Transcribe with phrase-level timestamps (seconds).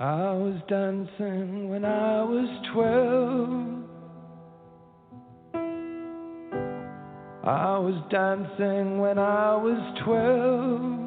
[0.00, 3.84] I was dancing when I was twelve.
[7.44, 11.04] I was dancing when I was twelve.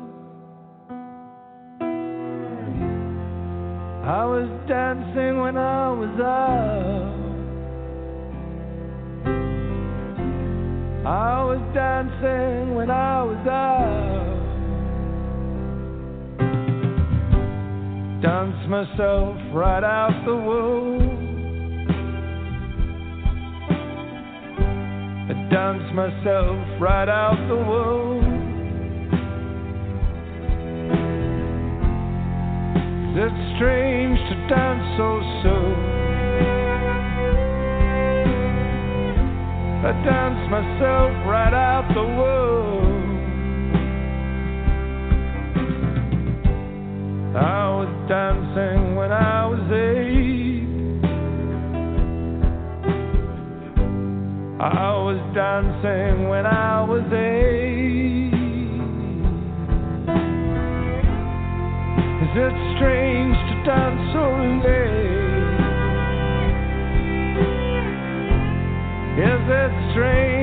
[4.07, 7.27] I was dancing when I was out.
[11.05, 13.76] I was dancing when I was out.
[18.67, 21.25] Myself right out the womb.
[25.29, 28.37] I dance myself right out the womb.
[33.15, 35.75] It's strange to dance so soon.
[39.85, 42.86] I dance myself right out the womb.
[47.35, 50.67] I was dancing when I was eight.
[54.59, 58.33] I was dancing when I was eight.
[62.23, 64.23] Is it strange to dance so
[64.63, 64.97] late?
[69.19, 70.36] Is it strange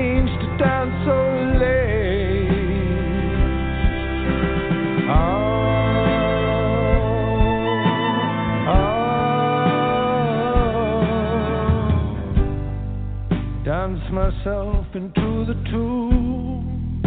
[14.15, 17.03] myself into the tomb.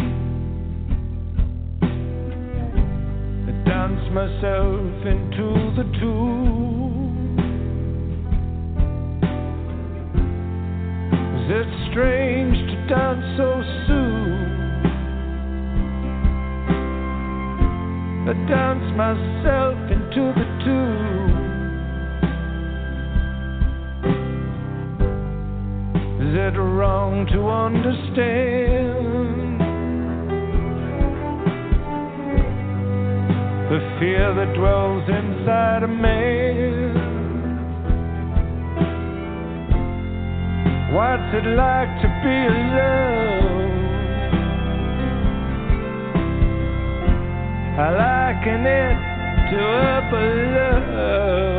[3.48, 7.38] I dance myself into the tomb.
[11.38, 14.58] Is it strange to dance so soon?
[18.28, 21.27] I dance myself into the tomb.
[27.08, 29.60] Wrong to understand
[33.70, 36.96] the fear that dwells inside a man?
[40.94, 43.86] What's it like to be alone?
[47.80, 48.98] I liken it
[49.52, 51.57] to a alone.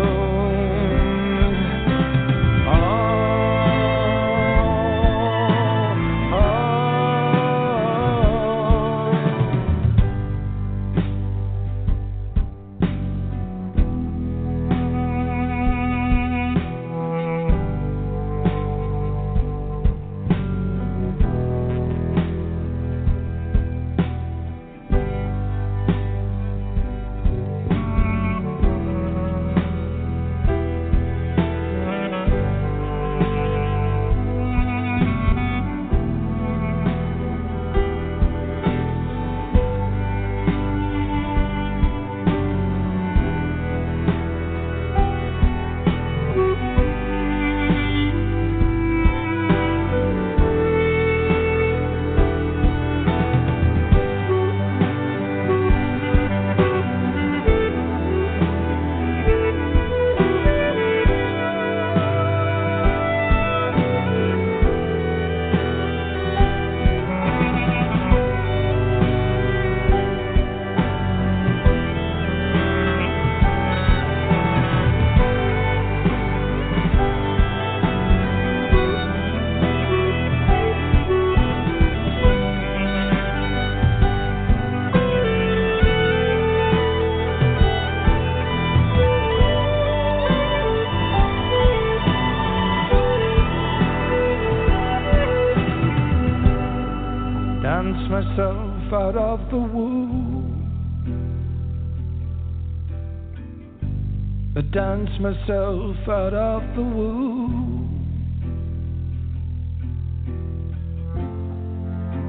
[104.79, 107.91] Dance myself out of the womb.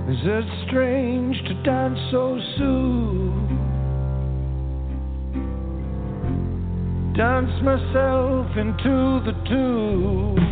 [0.09, 3.45] Is it strange to dance so soon?
[7.15, 10.48] Dance myself into the tomb.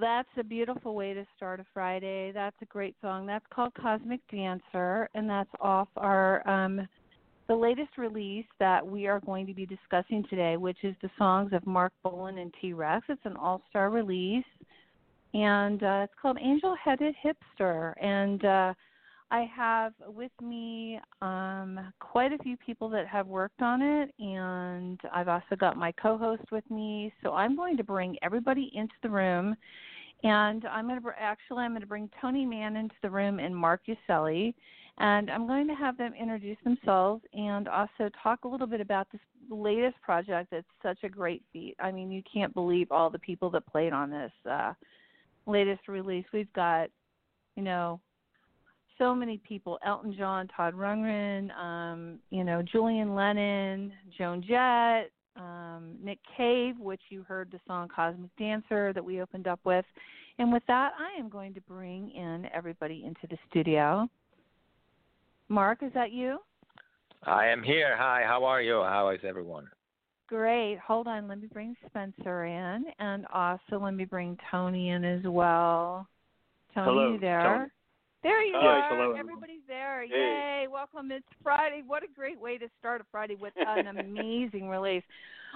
[0.00, 2.32] That's a beautiful way to start a Friday.
[2.32, 3.26] That's a great song.
[3.26, 6.86] That's called Cosmic Dancer, and that's off our um,
[7.48, 11.52] the latest release that we are going to be discussing today, which is the songs
[11.52, 13.06] of Marc Bolan and T Rex.
[13.08, 14.44] It's an all star release,
[15.34, 17.94] and uh, it's called Angel Headed Hipster.
[18.02, 18.74] And uh,
[19.30, 24.98] I have with me um, quite a few people that have worked on it, and
[25.12, 27.12] I've also got my co host with me.
[27.22, 29.54] So I'm going to bring everybody into the room.
[30.24, 33.54] And I'm going to actually I'm going to bring Tony Mann into the room and
[33.54, 34.52] Marc Urselli,
[34.98, 39.06] and I'm going to have them introduce themselves and also talk a little bit about
[39.12, 40.52] this latest project.
[40.52, 41.76] It's such a great feat.
[41.78, 44.72] I mean, you can't believe all the people that played on this uh,
[45.46, 46.24] latest release.
[46.32, 46.88] We've got,
[47.54, 48.00] you know,
[48.98, 55.96] so many people Elton John, Todd Rundgren, um, you know, Julian Lennon, Joan Jett, um,
[56.02, 59.84] Nick Cave, which you heard the song Cosmic Dancer that we opened up with.
[60.38, 64.08] And with that, I am going to bring in everybody into the studio.
[65.48, 66.38] Mark, is that you?
[67.24, 67.96] I am here.
[67.96, 68.82] Hi, how are you?
[68.82, 69.68] How is everyone?
[70.28, 70.78] Great.
[70.86, 71.26] Hold on.
[71.26, 76.06] Let me bring Spencer in, and also let me bring Tony in as well.
[76.74, 77.42] Tony, hello, you there?
[77.42, 77.70] Tony.
[78.22, 78.88] There you Hi, are.
[78.88, 80.02] hello, Everybody's there.
[80.02, 80.62] Hey.
[80.62, 80.66] Yay.
[80.70, 81.12] Welcome.
[81.12, 81.82] It's Friday.
[81.86, 85.04] What a great way to start a Friday with an amazing release.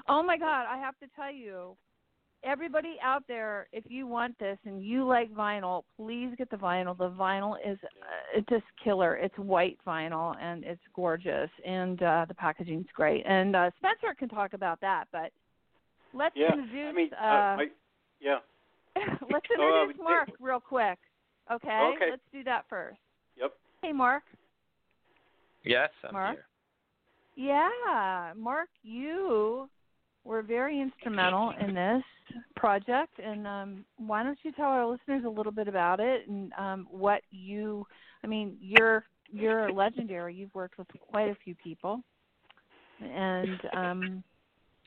[0.08, 0.66] Oh my God.
[0.68, 1.76] I have to tell you,
[2.44, 6.96] everybody out there, if you want this and you like vinyl, please get the vinyl.
[6.96, 9.16] The vinyl is uh, it's just killer.
[9.16, 13.24] It's white vinyl and it's gorgeous, and uh, the packaging's great.
[13.26, 15.32] And uh, Spencer can talk about that, but
[16.14, 16.88] let's Yeah, introduce.
[16.88, 17.64] I mean, uh, I,
[18.20, 18.38] yeah.
[19.32, 20.98] let's Uh, introduce Mark real quick.
[21.50, 21.92] Okay?
[21.96, 22.10] Okay.
[22.10, 22.98] Let's do that first.
[23.36, 23.52] Yep.
[23.82, 24.22] Hey, Mark.
[25.64, 26.36] Yes, I'm Mark?
[26.36, 26.44] here.
[27.34, 29.68] Yeah, Mark, you
[30.24, 32.02] were very instrumental in this
[32.56, 36.52] project, and um, why don't you tell our listeners a little bit about it and
[36.58, 37.86] um, what you?
[38.22, 40.34] I mean, you're you're legendary.
[40.34, 42.02] You've worked with quite a few people,
[43.00, 44.24] and um,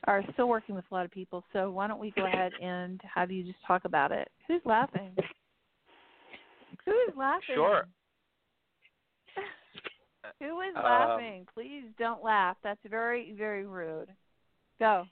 [0.04, 1.44] are still working with a lot of people.
[1.52, 4.28] So why don't we go ahead and have you just talk about it?
[4.46, 5.16] Who's laughing?
[6.86, 7.54] Who is laughing?
[7.54, 7.86] Sure.
[10.40, 11.46] Who is Um, laughing?
[11.52, 12.56] Please don't laugh.
[12.62, 14.08] That's very, very rude.
[14.78, 15.06] Go.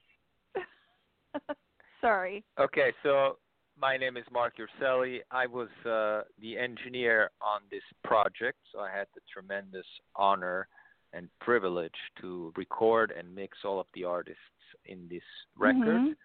[2.01, 2.45] Sorry.
[2.59, 3.39] Okay, so
[3.81, 5.21] my name is Marc Urselli.
[5.31, 10.69] I was uh, the engineer on this project, so I had the tremendous honor
[11.13, 14.41] and privilege to record and mix all of the artists
[14.87, 15.23] in this
[15.57, 16.15] record.
[16.15, 16.17] Mhm.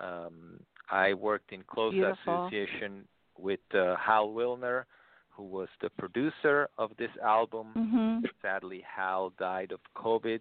[0.00, 0.60] Um,
[0.90, 2.46] I worked in close Beautiful.
[2.46, 4.84] association with uh, Hal Willner,
[5.30, 7.68] who was the producer of this album.
[7.76, 8.28] Mhm.
[8.42, 10.40] Sadly, Hal died of COVID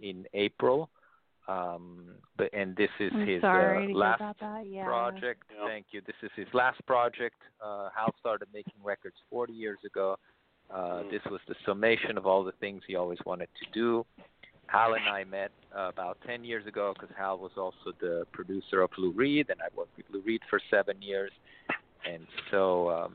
[0.00, 0.90] in April.
[1.46, 4.22] Um, but and this is I'm his sorry uh, last.
[4.64, 4.84] Yeah.
[4.86, 5.42] project.
[5.54, 5.66] Yeah.
[5.66, 6.00] Thank you.
[6.06, 7.36] This is his last project.
[7.62, 10.18] Uh, Hal started making records 40 years ago.
[10.70, 11.10] Uh, Mm.
[11.10, 14.06] This was the summation of all the things he always wanted to do.
[14.66, 18.80] Hal and I met uh, about 10 years ago because Hal was also the producer
[18.80, 21.30] of Lou Reed, and I worked with Lou Reed for seven years.
[22.10, 23.14] And so um,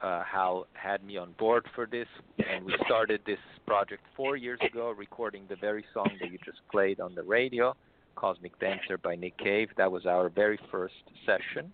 [0.00, 4.58] uh, Hal had me on board for this, and we started this project four years
[4.64, 7.74] ago, recording the very song that you just played on the radio,
[8.14, 9.68] "Cosmic Dancer" by Nick Cave.
[9.76, 10.94] That was our very first
[11.26, 11.72] session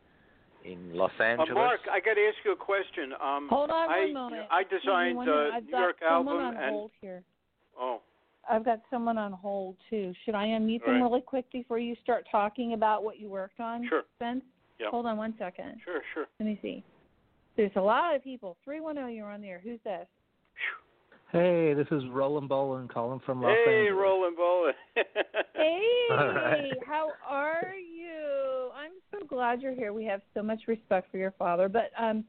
[0.64, 1.54] in Los Uh, Angeles.
[1.54, 3.12] Mark, I got to ask you a question.
[3.21, 4.47] Um, Hold on I, one moment.
[4.50, 7.23] I designed the uh, New York album on and hold here.
[7.78, 8.00] oh,
[8.49, 10.12] I've got someone on hold too.
[10.25, 11.09] Should I unmute All them right.
[11.11, 13.87] really quick before you start talking about what you worked on?
[13.88, 14.02] Sure.
[14.16, 14.45] Spence?
[14.81, 14.91] Yeah.
[14.91, 15.77] Hold on one second.
[15.85, 16.27] sure, sure.
[16.39, 16.83] Let me see.
[17.57, 18.57] There's a lot of people.
[18.65, 19.09] Three one zero.
[19.09, 19.61] You're on there.
[19.63, 20.07] Who's this?
[21.33, 24.01] Hey, this is Rolan Bolan calling from Los hey, Angeles.
[24.01, 24.73] Roland Bowling.
[25.55, 26.73] Hey, All right.
[26.87, 28.71] how are you?
[28.75, 29.93] I'm so glad you're here.
[29.93, 31.69] We have so much respect for your father.
[31.69, 32.25] But um,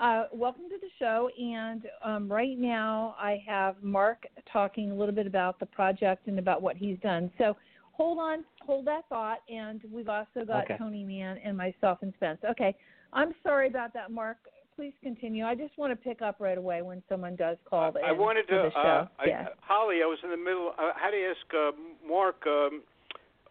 [0.00, 1.28] uh, welcome to the show.
[1.38, 6.38] And um, right now, I have Mark talking a little bit about the project and
[6.38, 7.30] about what he's done.
[7.38, 7.56] So
[7.96, 9.38] hold on, hold that thought.
[9.48, 10.76] And we've also got Okay.
[10.78, 12.38] Tony Mann and myself and Spence.
[12.50, 12.74] Okay,
[13.12, 14.36] I'm sorry about that, Mark.
[14.76, 15.44] Please continue.
[15.46, 18.54] I just want to pick up right away when someone does call I wanted to.
[18.54, 18.78] the show.
[18.78, 19.46] Uh, I, yeah.
[19.60, 20.72] Holly, I was in the middle.
[20.78, 22.46] I had to ask uh, Mark.
[22.46, 22.82] Um,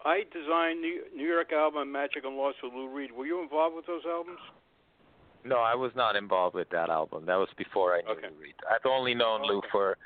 [0.06, 3.12] I designed New, New York album Magic and Lost with Lou Reed.
[3.12, 4.38] Were you involved with those albums?
[5.44, 7.26] No, I was not involved with that album.
[7.26, 8.28] That was before I knew Okay.
[8.36, 8.54] Lou Reed.
[8.70, 9.98] I've only known Lou for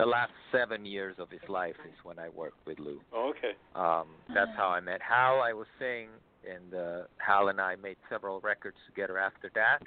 [0.00, 3.00] the last seven years of his life is when I worked with Lou.
[3.12, 3.52] Oh, okay.
[3.74, 5.40] Um, that's how I met Hal.
[5.40, 6.08] I was saying,
[6.48, 9.78] and uh, Hal and I made several records together after that.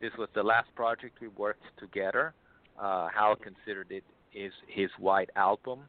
[0.00, 2.32] This was the last project we worked together.
[2.80, 5.80] Uh, Hal considered it his his white album.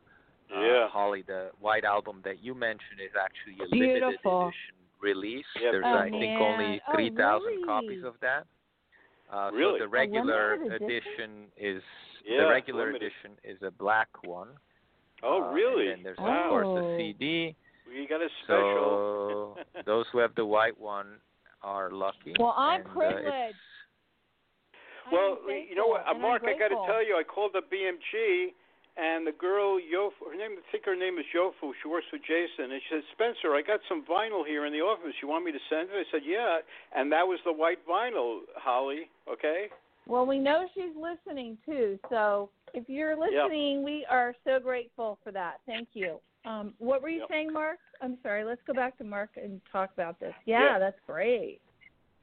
[0.51, 0.85] Yeah.
[0.85, 3.79] Uh, Holly, the white album that you mentioned is actually a Beautiful.
[3.79, 4.53] limited edition
[5.01, 5.45] release.
[5.61, 5.71] Yep.
[5.71, 6.41] There's Oh, I think man.
[6.41, 7.63] only Oh, 3,000 really?
[7.63, 8.45] copies of that.
[9.31, 9.79] Uh, Really?
[9.79, 10.83] So the regular edition?
[10.83, 11.81] edition is
[12.25, 13.11] Yeah, the regular limited.
[13.11, 14.49] edition is a black one.
[15.23, 15.87] Oh, Uh, really?
[15.91, 16.43] And then there's Wow.
[16.45, 16.77] of course Oh.
[16.93, 17.55] a CD.
[17.87, 19.57] We got a special.
[19.57, 21.19] So those who have the white one
[21.61, 22.33] are lucky.
[22.39, 23.27] Well, I'm and, uh, privileged.
[23.27, 23.55] it's-
[25.05, 27.03] I well, am you know what, uh, thankful, and I'm Mark, I got to tell
[27.03, 28.53] you, I called up BMG,
[28.97, 31.73] and the girl Yofu, her name, I think her name is Yofu.
[31.81, 34.81] She works with Jason, and she said, Spencer, I got some vinyl here in the
[34.81, 35.13] office.
[35.21, 36.07] You want me to send it?
[36.07, 36.59] I said, yeah,
[36.93, 39.09] and that was the white vinyl, Holly.
[39.27, 39.69] Okay.
[40.07, 41.99] Well, we know she's listening too.
[42.09, 45.57] So if you're listening, we are so grateful for that.
[45.65, 46.19] Thank you.
[46.45, 47.29] Um, what were you Yep.
[47.29, 47.77] saying, Mark?
[48.01, 48.43] I'm sorry.
[48.43, 50.33] Let's go back to Mark and talk about this.
[50.45, 50.79] Yeah, Yeah.
[50.79, 51.61] that's great.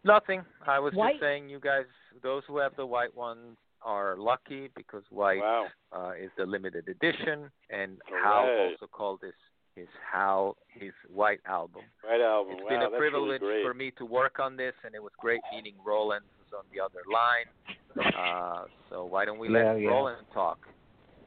[0.05, 0.45] Nothing.
[0.67, 1.87] I was White- just saying, you guys,
[2.23, 5.69] those who have the white ones are lucky because white Wow.
[5.93, 8.71] uh, is the limited edition, and All Hal right.
[8.73, 9.35] also called this
[9.77, 11.83] his Hal his white album.
[12.03, 12.55] Right album.
[12.55, 15.13] It's wow, been a privilege really for me to work on this, and it was
[15.19, 18.15] great meeting Rolan, who's on the other line.
[18.17, 19.89] Uh, so why don't we Yeah, let yeah.
[19.89, 20.59] Rolan talk?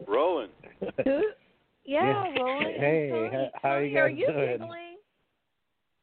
[0.08, 0.50] Rolan.
[1.06, 1.24] Who?
[1.84, 2.42] Yeah, Yeah.
[2.44, 2.64] Rolan.
[2.80, 3.30] Hey, Tony.
[3.32, 4.50] how- how Tony, you are guys you doing?
[4.60, 4.98] giggling?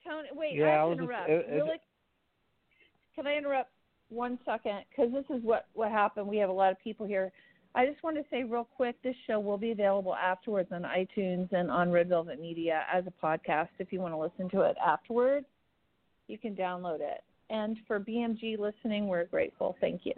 [0.04, 0.54] Tony, wait.
[0.56, 1.30] Yeah, I I have was to just- interrupt.
[1.30, 1.80] it- it- really?
[3.14, 3.70] Can I interrupt
[4.08, 4.84] one second?
[4.90, 6.26] Because this is what what happened.
[6.28, 7.30] We have a lot of people here.
[7.74, 11.52] I just want to say real quick, this show will be available afterwards on iTunes
[11.52, 13.68] and on Red Velvet Media as a podcast.
[13.78, 15.46] If you want to listen to it afterwards,
[16.26, 17.22] you can download it.
[17.50, 19.76] And for BMG listening, we're grateful.
[19.80, 20.12] Thank you.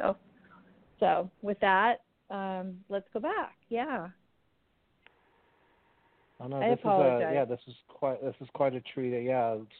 [0.98, 3.56] So with that, um, let's go back.
[3.68, 4.08] Yeah.
[6.40, 7.22] Oh no, I this apologize.
[7.22, 9.24] is uh, yeah, this is quite this is quite a treat.
[9.24, 9.72] Yeah, it's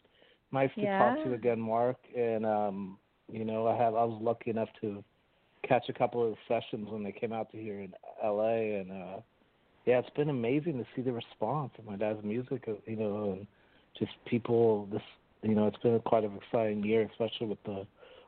[0.53, 0.99] nice to Yeah.
[0.99, 1.97] talk to you again, Mark.
[2.17, 2.99] And um,
[3.33, 5.03] you know, I have I was lucky enough to
[5.67, 7.93] catch a couple of sessions when they came out to here in
[8.23, 8.81] L.A.
[8.81, 9.21] and uh,
[9.87, 12.69] yeah, it's been amazing to see the response of my dad's music.
[12.87, 13.47] You know, and
[13.99, 14.87] just people.
[14.93, 15.03] This
[15.43, 17.87] you know, it's been quite an exciting year, especially with the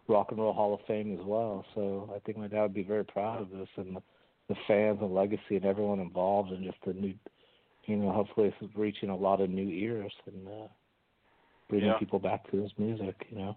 [0.08, 1.64] Rock and Roll Hall of Fame as well.
[1.74, 4.02] So I think my dad would be very proud of this and the,
[4.48, 7.14] the fans and legacy and everyone involved and just the new
[7.86, 10.68] you know, hopefully this is reaching a lot of new ears and uh,
[11.68, 11.98] bringing Yeah.
[11.98, 13.26] people back to his music.
[13.28, 13.56] You know.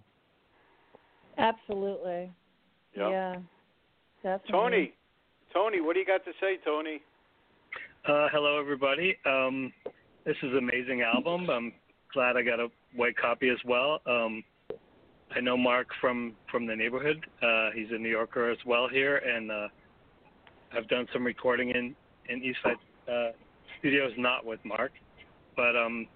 [1.37, 2.31] Absolutely.
[2.97, 3.09] Yeah.
[3.09, 3.35] Yeah.
[4.23, 4.51] Definitely.
[4.51, 4.93] Tony.
[5.53, 7.01] Tony, what do you got to say, Tony?
[8.07, 9.15] Uh, hello, everybody.
[9.25, 9.71] Um,
[10.25, 11.49] this is an amazing album.
[11.49, 11.73] I'm
[12.15, 13.99] glad I got a white copy as well.
[14.07, 14.43] Um,
[15.35, 17.23] I know Mark from from the neighborhood.
[17.43, 19.67] Uh, he's a New Yorker as well here, and uh,
[20.75, 21.93] I've done some recording in
[22.29, 22.77] in Eastside
[23.11, 23.33] uh,
[23.79, 24.93] Studios, not with Mark,
[25.57, 26.07] but um,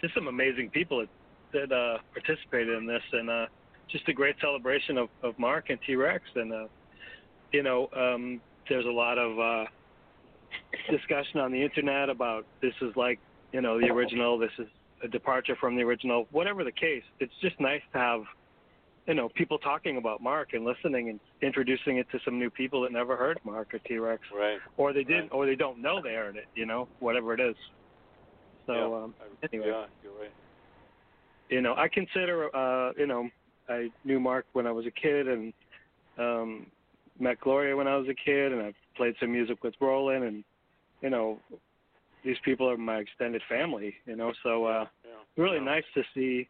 [0.00, 1.04] just some amazing people
[1.52, 3.46] that, that uh, participated in this, and uh,
[3.90, 6.66] just a great celebration of, of Mark and T Rex, and uh,
[7.52, 9.64] you know, um, there's a lot of uh,
[10.88, 13.18] discussion on the internet about this is like
[13.52, 14.68] you know the original this is
[15.02, 18.22] a departure from the original whatever the case it's just nice to have
[19.06, 22.82] you know people talking about mark and listening and introducing it to some new people
[22.82, 24.58] that never heard mark or t-rex Right.
[24.76, 25.32] or they did Right.
[25.32, 27.56] or they don't know they heard it you know whatever it is
[28.66, 29.04] so Yeah.
[29.04, 30.30] um anyway Yeah, you're right.
[31.48, 33.28] you know, I consider, uh, you know,
[33.68, 35.52] I knew Mark when I was a kid and
[36.16, 36.66] um,
[37.18, 40.44] met Gloria when I was a kid, and I've played some music with Rolan, and
[41.02, 41.40] you know,
[42.24, 45.10] these people are my extended family, you know, so uh, Yeah.
[45.36, 45.64] really Yeah.
[45.64, 46.48] nice to see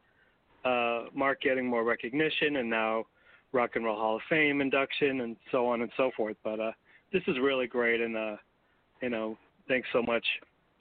[0.64, 3.06] uh, Mark getting more recognition, and now
[3.52, 6.36] Rock and Roll Hall of Fame induction, and so on and so forth.
[6.44, 6.72] But uh,
[7.12, 8.36] this is really great, and uh,
[9.00, 10.24] you know, thanks so much,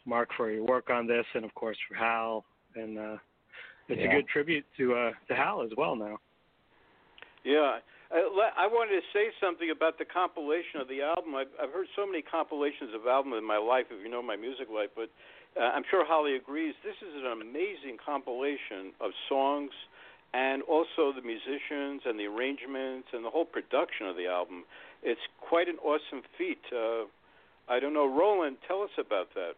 [0.06, 2.44] Mark, for your work on this, and of course for Hal,
[2.76, 3.18] and uh,
[3.88, 4.10] it's Yeah.
[4.10, 6.18] a good tribute to uh, to Hal as well now.
[7.44, 7.80] Yeah.
[8.12, 11.36] I, wanted to say something about the compilation of the album.
[11.36, 14.36] I've, I've heard so many compilations of albums in my life, if you know my
[14.36, 15.10] music life, but
[15.60, 16.74] uh, I'm sure Holly agrees.
[16.84, 19.72] This is an amazing compilation of songs
[20.34, 24.64] and also the musicians and the arrangements and the whole production of the album.
[25.02, 26.62] It's quite an awesome feat.
[26.72, 27.06] Uh,
[27.68, 29.54] I don't know, Rolan, tell us about that.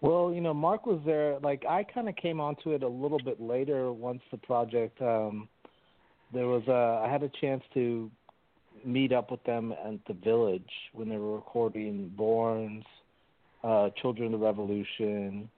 [0.00, 1.38] Well, you know, Mark was there.
[1.40, 5.00] Like I kind of came onto it a little bit later once the project.
[5.00, 5.48] um
[6.32, 7.04] There was a.
[7.04, 8.10] I had a chance to
[8.84, 12.84] meet up with them at the Village when they were recording BØRNS,
[13.64, 15.48] uh, Children of the Revolution,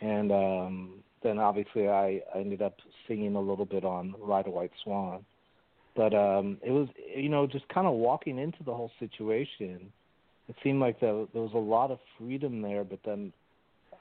[0.00, 0.90] and um
[1.22, 2.76] then obviously I, I ended up
[3.08, 5.24] singing a little bit on Ride a White Swan.
[5.96, 9.92] But um it was you know just kind of walking into the whole situation.
[10.46, 13.32] It seemed like the, there was a lot of freedom there, but then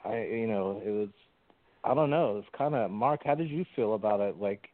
[0.03, 1.09] I you know it was
[1.83, 3.21] I don't know it's kind of Mark.
[3.25, 4.39] How did you feel about it?
[4.39, 4.69] Like,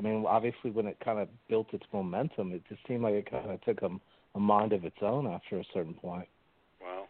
[0.00, 3.30] I mean, obviously when it kind of built its momentum, it just seemed like it
[3.30, 3.90] kind of took a,
[4.34, 6.26] a mind of its own after a certain point.
[6.80, 7.04] Wow.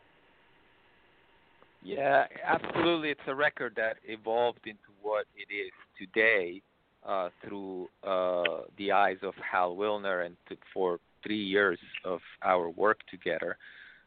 [1.84, 3.10] Yeah, absolutely.
[3.10, 6.62] It's a record that evolved into what it is today
[7.06, 12.70] uh, through uh, the eyes of Hal Willner and to, for three years of our
[12.70, 13.56] work together.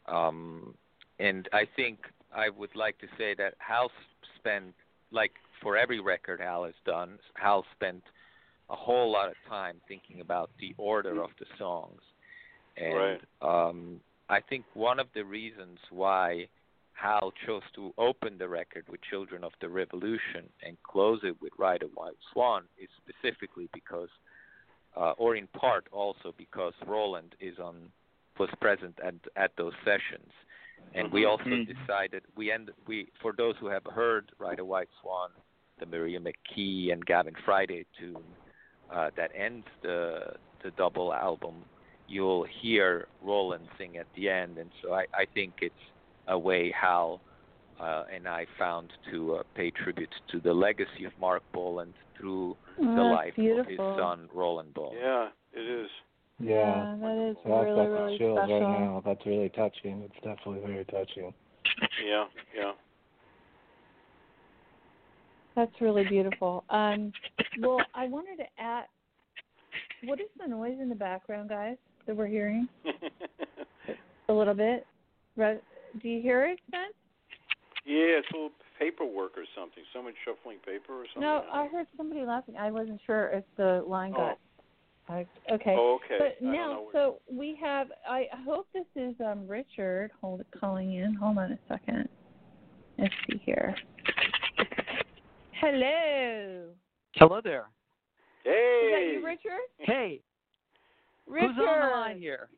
[0.08, 0.74] Um,
[1.20, 2.00] and I think
[2.36, 3.92] I would like to say that Hal
[4.38, 4.74] spent,
[5.12, 8.04] like for every record Hal has done, Hal spent
[8.74, 12.02] a whole lot of time thinking about the order of the songs.
[12.76, 13.22] And Right.
[13.42, 16.48] um, I think one of the reasons why
[16.94, 21.54] Hal chose to open the record with Children of the Revolution and close it with
[21.58, 24.10] Ride a White Swan is specifically because,
[24.98, 27.92] uh, or in part also because Rolan is on
[28.40, 30.32] was present at at those sessions,
[30.96, 31.30] and we Mhm.
[31.30, 31.68] also Mhm.
[31.68, 35.30] decided we end we for those who have heard Ride a White Swan,
[35.78, 38.36] the Maria McKee and Gavin Friday tune
[38.94, 40.34] uh, that ends the
[40.64, 41.56] the double album,
[42.08, 45.76] you'll hear Rolan sing at the end, and so I, I think it's
[46.28, 47.20] a way Hal
[47.82, 52.56] uh, and I found to uh, pay tribute to the legacy of Marc Bolan through
[52.78, 53.62] the Oh, that's life beautiful.
[53.62, 54.98] of his son Rolan Bolan.
[55.02, 55.90] Yeah, it is.
[56.40, 56.96] Yeah.
[57.02, 58.62] that is So I've really got really chills special.
[58.62, 59.02] right now.
[59.06, 60.02] That's really touching.
[60.04, 61.34] It's definitely very touching.
[62.06, 62.72] Yeah, yeah.
[65.56, 66.64] That's really beautiful.
[66.70, 67.12] Um,
[67.60, 68.86] well, I wanted to add.
[70.06, 71.78] What is the noise in the background, guys?
[72.06, 72.68] That we're hearing
[74.30, 74.86] a little bit.
[75.38, 76.88] Do you hear it, Ben?
[77.86, 79.84] yeah, it's a little paperwork or something.
[79.94, 81.22] Someone shuffling paper or something.
[81.22, 82.56] No, I heard somebody laughing.
[82.58, 84.40] I wasn't sure if the line got.
[85.10, 85.76] I, okay.
[85.78, 86.18] Oh, okay.
[86.18, 87.88] But I now, so we have.
[88.10, 90.12] I hope this is um Richard.
[90.22, 91.14] Hold calling in.
[91.16, 92.08] Hold on a second.
[92.98, 93.76] Let's see here.
[95.64, 96.66] Hello.
[97.16, 97.68] Hello there.
[98.44, 98.50] hey.
[98.52, 99.62] Is that you, Richard?
[99.78, 100.20] Hey,
[101.26, 101.52] Richard.
[101.56, 102.50] who's on the line here?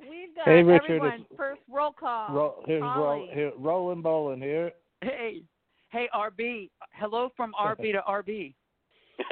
[0.00, 1.24] We've got Hey, Richard, everyone.
[1.36, 2.34] First roll call.
[2.34, 3.30] Ro- here's Ro- Holly.
[3.32, 4.72] here, Rolan Bolan here.
[5.02, 5.42] Hey,
[5.90, 6.68] hey, RB.
[6.94, 8.54] Hello from RB to RB.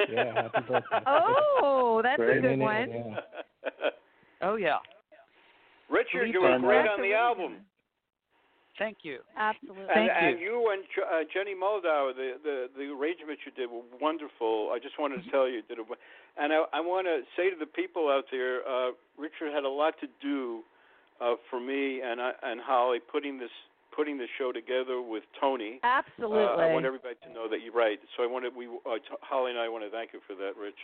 [0.09, 0.85] Yeah, happy birthday.
[1.05, 2.89] Oh, that's a good name, one.
[2.89, 3.19] Yeah.
[4.41, 4.77] Oh yeah,
[5.89, 7.55] Richard, you were great on the really album.
[8.77, 8.93] Good one.
[8.93, 9.19] thank you.
[9.35, 9.85] Absolutely.
[9.93, 10.29] Thank and, you.
[10.29, 14.71] and you and J- uh, Jenny Moldauer, the, the the arrangements you did were wonderful.
[14.73, 15.97] I just wanted to tell you, you did a, won-
[16.37, 19.69] and I, I want to say to the people out there, uh, Richard had a
[19.69, 20.61] lot to do
[21.21, 23.51] uh, for me and I, and Holly putting this
[23.95, 25.79] putting the show together with Tony.
[25.81, 26.45] Absolutely.
[26.45, 27.97] Uh, I want everybody to know that you're right.
[28.15, 30.53] So I wanted we uh, t- Holly and I want to thank you for that,
[30.59, 30.77] Rich.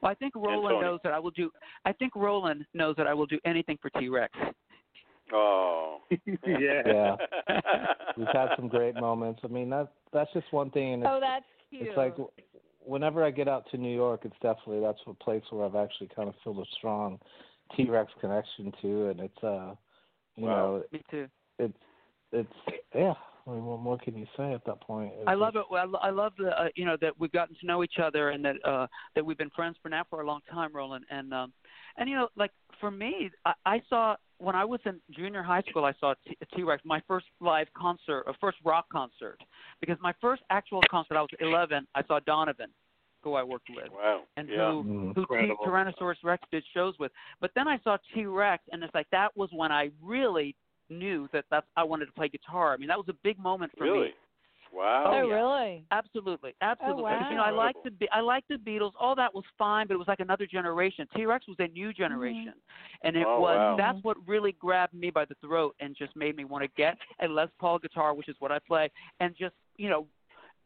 [0.00, 1.50] Well, I think Rolan knows that I will do.
[1.84, 4.32] I think Rolan knows that I will do anything for T Rex.
[5.34, 5.98] Oh.
[6.26, 6.82] yeah.
[6.86, 7.16] Yeah.
[8.16, 9.40] We've had some great moments.
[9.44, 11.88] I mean, that that's just one thing, and it's, oh, that's cute.
[11.88, 12.14] it's like
[12.84, 16.08] whenever I get out to New York, it's definitely that's a place where I've actually
[16.14, 17.18] kind of feel a strong
[17.76, 19.74] T Rex connection to, and it's uh,
[20.36, 20.56] you Wow.
[20.76, 21.26] know, Me too.
[21.58, 21.74] it's
[22.32, 22.52] it's
[22.94, 23.14] yeah.
[23.46, 25.12] I mean, what more can you say at that point?
[25.18, 25.70] It's I love just- it.
[25.72, 28.30] Well, I I love the uh, you know that we've gotten to know each other
[28.30, 31.02] and that uh that we've been friends for now for a long time, Rolan.
[31.10, 31.52] And um
[31.96, 35.62] and you know like for me, I, I saw when I was in junior high
[35.68, 39.38] school, I saw T- T-Rex my first live concert, a first rock concert,
[39.80, 41.86] because my first actual concert I was 11.
[41.94, 42.70] I saw Donovan,
[43.22, 44.22] who I worked with, wow.
[44.36, 44.70] and yeah.
[44.70, 45.14] who Mm.
[45.14, 47.12] who T- Tyrannosaurus Rex did shows with.
[47.40, 50.54] But then I saw T Rex, and it's like that was when I really
[50.90, 52.74] knew that that's I wanted to play guitar.
[52.74, 54.08] I mean, that was a big moment for Really?
[54.08, 54.14] me.
[54.74, 55.04] Wow.
[55.06, 55.34] oh, Oh, yeah.
[55.34, 55.84] really?
[55.90, 57.02] Absolutely, oh, absolutely.
[57.02, 57.30] Oh, wow.
[57.30, 58.92] You know, I like the Be- I like the Beatles.
[58.98, 61.06] All that was fine, but it was like another generation.
[61.14, 62.02] T Rex was a new mm-hmm.
[62.02, 62.54] generation,
[63.02, 63.76] and it Oh, was wow.
[63.76, 66.96] that's what really grabbed me by the throat and just made me want to get
[67.22, 70.06] a Les Paul guitar, which is what I play, and just you know,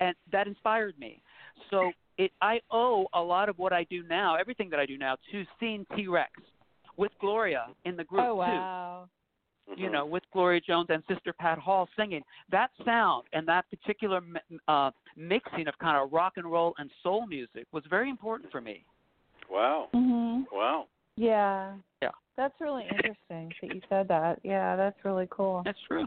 [0.00, 1.22] and that inspired me.
[1.70, 4.96] So it I owe a lot of what I do now, everything that I do
[4.96, 6.32] now, to seeing T Rex
[6.96, 9.08] with Gloria in the group Oh, too
[9.68, 9.74] wow.
[9.76, 12.22] you know, with Gloria Jones and Sister Pat Hall singing.
[12.50, 14.20] That sound and that particular
[14.66, 18.60] uh, mixing of kind of rock and roll and soul music was very important for
[18.60, 18.84] me.
[19.50, 19.88] Wow.
[19.94, 20.44] Mhm.
[20.52, 20.86] Wow.
[21.16, 21.74] Yeah.
[22.02, 22.10] Yeah.
[22.36, 24.38] That's really interesting that you said that.
[24.44, 25.62] Yeah, that's really cool.
[25.64, 26.06] That's true.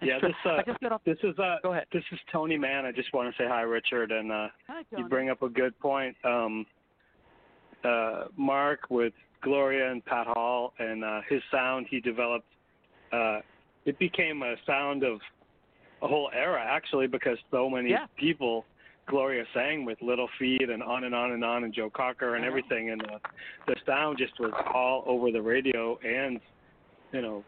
[0.00, 0.28] It's Yeah, true.
[0.28, 1.00] this, uh, I just got off.
[1.04, 1.86] This is uh Go ahead.
[1.92, 2.84] this is Tony Mann.
[2.84, 5.76] I just want to say hi, Richard, and uh Hi, you bring up a good
[5.80, 6.16] point.
[6.24, 6.66] Um
[7.82, 12.46] uh Mark with Gloria and Pat Hall and uh his sound he developed
[13.12, 13.38] uh
[13.84, 15.18] it became a sound of
[16.02, 18.06] a whole era actually because so many Yeah.
[18.18, 18.64] people
[19.08, 22.44] Gloria sang with Little Feat and on and on and on and Joe Cocker and
[22.44, 23.18] everything and uh,
[23.68, 26.40] the sound just was all over the radio and
[27.12, 27.44] you know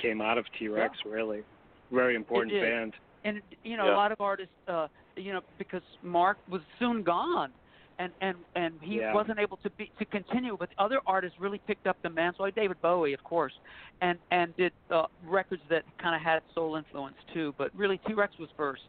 [0.00, 1.42] came out of T Rex really.
[1.90, 2.92] Very important band.
[3.24, 3.94] and you know Yeah.
[3.94, 7.52] a lot of artists uh you know because mark was soon gone
[7.98, 9.12] and and and he Yeah.
[9.14, 10.56] wasn't able to be to continue.
[10.58, 12.44] But other artists really picked up the mantle.
[12.44, 13.52] Like David Bowie, of course,
[14.00, 17.54] and and did uh, records that kind of had soul influence too.
[17.58, 18.82] But really, T Rex was first.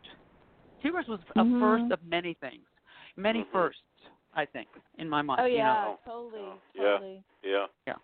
[0.82, 1.60] T Rex was a Mhm.
[1.60, 2.66] first of many things,
[3.16, 3.52] many Mhm.
[3.52, 3.82] firsts.
[4.36, 5.42] I think, in my mind.
[5.42, 6.00] Oh you know.
[6.06, 6.60] yeah, totally, Oh,
[7.44, 7.68] yeah.
[7.86, 7.94] Yeah.
[7.94, 8.00] Oh,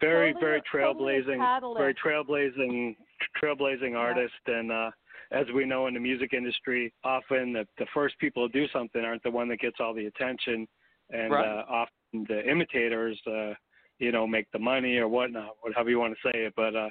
[0.00, 1.78] very Totally- very trailblazing catalyst.
[1.78, 2.96] very trailblazing
[3.40, 4.90] trailblazing artist and uh
[5.32, 9.02] as we know in the music industry often the the first people to do something
[9.02, 10.66] aren't the one that gets all the attention
[11.10, 11.46] and Right.
[11.46, 13.52] uh often the imitators uh
[13.98, 16.90] you know make the money or whatnot whatever you want to say it but uh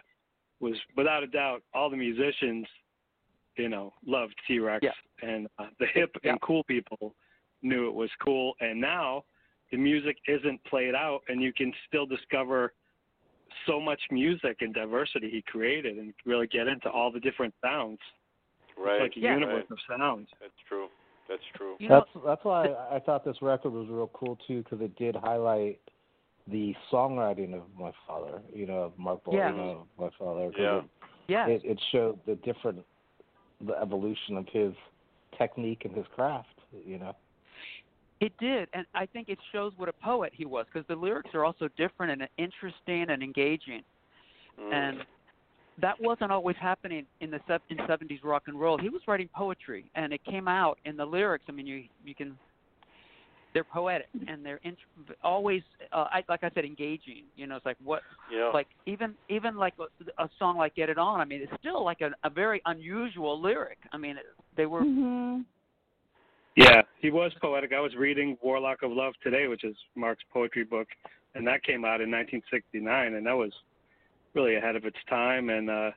[0.59, 2.65] was without a doubt all the musicians
[3.57, 4.91] you know loved t-rex Yeah.
[5.29, 6.31] and uh, the hip Yeah.
[6.31, 7.15] and cool people
[7.61, 9.23] knew it was cool and now
[9.71, 12.73] the music isn't played out and you can still discover
[13.65, 17.99] so much music and diversity he created and really get into all the different sounds.
[18.77, 19.01] Right.
[19.01, 19.33] It's like a Yeah.
[19.35, 19.71] universe Right.
[19.71, 20.29] of sounds.
[20.39, 20.87] That's true.
[21.27, 21.75] That's true.
[21.79, 24.81] You know, that's that's why I, I thought this record was real cool too because
[24.81, 25.79] it did highlight
[26.47, 29.49] the songwriting of my father, you know, of Marc Bolan, Yeah.
[29.51, 30.51] you know, my father.
[30.57, 30.77] Yeah.
[30.77, 30.83] It,
[31.27, 31.49] yes.
[31.49, 32.85] it, it showed the different,
[33.65, 34.73] the evolution of his
[35.37, 37.15] technique and his craft, you know.
[38.21, 41.31] It did, and I think it shows what a poet he was because the lyrics
[41.33, 43.81] are also different and interesting and engaging,
[44.59, 44.71] Mm.
[44.73, 45.05] and
[45.81, 48.77] that wasn't always happening in the sev- in seventies rock and roll.
[48.77, 51.45] He was writing poetry, and it came out in the lyrics.
[51.49, 52.37] I mean, you you can
[53.55, 54.77] they're poetic and they're int-
[55.23, 57.23] always uh, I, like I said engaging.
[57.37, 58.51] You know, it's like what yeah.
[58.53, 61.21] like even even like a, a song like Get It On.
[61.21, 63.77] I mean, it's still like a, a very unusual lyric.
[63.93, 64.17] I mean,
[64.57, 65.41] they were hmm
[66.57, 67.71] Yeah, he was poetic.
[67.73, 70.87] I was reading Warlock of Love today, which is Mark's poetry book,
[71.33, 73.53] and that came out in 1969, and that was
[74.35, 75.49] really ahead of its time.
[75.49, 75.91] And uh,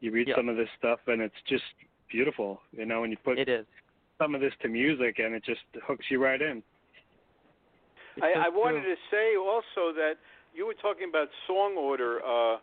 [0.00, 0.36] you read Yeah.
[0.36, 1.64] some of this stuff, and it's just
[2.10, 3.02] beautiful, you know.
[3.02, 3.66] And you put it is.
[4.18, 6.62] some of this to music, and it just hooks you right in.
[8.22, 10.14] I, I wanted to say also that
[10.54, 12.58] you were talking about song order, uh,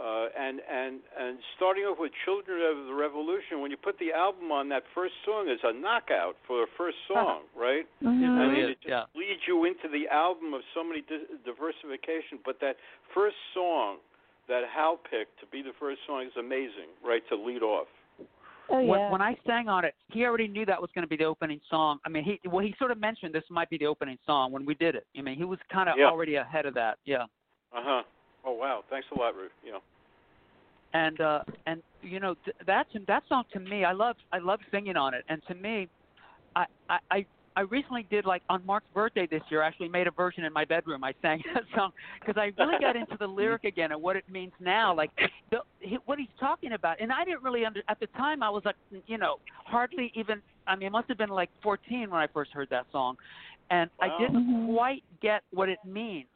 [0.00, 4.12] uh, and and and starting off with "Children of the Revolution." When you put the
[4.16, 7.84] album on, that first song is a knockout for the first song, right?
[8.00, 9.04] It I really mean, it just Yeah.
[9.14, 12.38] leads you into the album of so many di- diversification.
[12.46, 12.76] But that
[13.12, 13.98] first song
[14.48, 17.22] that Hal picked to be the first song is amazing, right?
[17.28, 17.86] To lead off.
[18.70, 19.10] Oh when, yeah.
[19.10, 21.60] when I sang on it, he already knew that was going to be the opening
[21.70, 21.98] song.
[22.04, 24.66] I mean, he well, he sort of mentioned this might be the opening song when
[24.66, 25.06] we did it.
[25.16, 26.06] I mean, he was kind of Yeah.
[26.06, 26.98] already ahead of that.
[27.04, 27.22] Yeah.
[27.72, 28.02] Uh huh.
[28.44, 28.84] Oh wow!
[28.90, 29.52] Thanks a lot, Ruth.
[29.64, 29.78] Yeah.
[30.94, 34.60] And uh and you know th- that that song to me, I love I love
[34.70, 35.24] singing on it.
[35.28, 35.88] And to me,
[36.54, 39.62] I I I I recently did like on Mark's birthday this year.
[39.62, 41.04] I actually made a version in my bedroom.
[41.04, 44.24] I sang that song because I really got into the lyric again and what it
[44.30, 44.94] means now.
[44.94, 45.10] Like
[45.50, 48.42] the, he, what he's talking about, and I didn't really under at the time.
[48.42, 50.42] I was like, you know, hardly even.
[50.66, 53.16] I mean, it must have been like 14 when I first heard that song,
[53.70, 54.06] and Wow.
[54.06, 54.74] I didn't Mhm.
[54.74, 56.28] quite get what it means.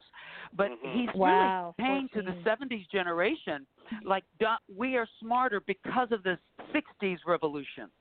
[0.55, 0.95] But Mhm.
[0.95, 3.65] he's Wow, really saying to the 70s generation,
[4.03, 4.23] like,
[4.75, 6.37] we are smarter because of the
[6.73, 7.91] 60s revolution.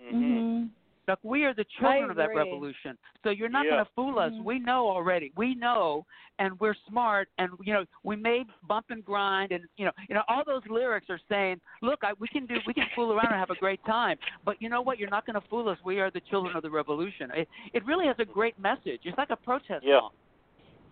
[0.00, 0.12] Mhm.
[0.12, 0.66] hmm
[1.08, 2.96] Like we are the children of that revolution.
[3.24, 3.72] So you're not Yeah.
[3.72, 4.32] going to fool us.
[4.32, 4.44] Mhm.
[4.44, 5.32] We know already.
[5.36, 6.04] We know,
[6.38, 7.28] and we're smart.
[7.38, 10.62] And you know, we may bump and grind, and you know, you know, all those
[10.68, 13.56] lyrics are saying, look, I, we can do, we can fool around and have a
[13.56, 14.18] great time.
[14.44, 14.98] But you know what?
[14.98, 15.78] You're not going to fool us.
[15.84, 17.30] We are the children of the revolution.
[17.34, 19.00] It, it really has a great message.
[19.04, 20.00] It's like a protest Yeah.
[20.00, 20.10] song.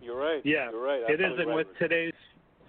[0.01, 0.41] You're right.
[0.45, 1.01] Yeah, You're right.
[1.01, 2.13] it is, Absolutely and right, with today's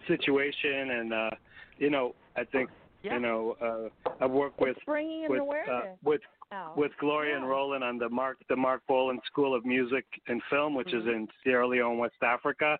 [0.06, 1.30] situation, and uh,
[1.78, 2.70] you know, I think
[3.02, 3.14] Yeah.
[3.14, 6.72] you know, uh, I've worked with bringing in with uh, with now.
[6.76, 10.74] with Gloria and Rolan on the Mark the Marc Bolan School of Music and Film,
[10.74, 11.14] which is Mhm.
[11.14, 12.78] in Sierra Leone, West Africa.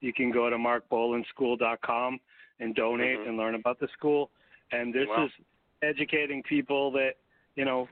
[0.00, 2.20] You can go to markbolanschool.com
[2.60, 3.28] and donate Mhm.
[3.28, 4.30] and learn about the school.
[4.72, 5.24] And this Wow.
[5.24, 5.32] is
[5.82, 7.16] educating people that
[7.56, 7.88] you know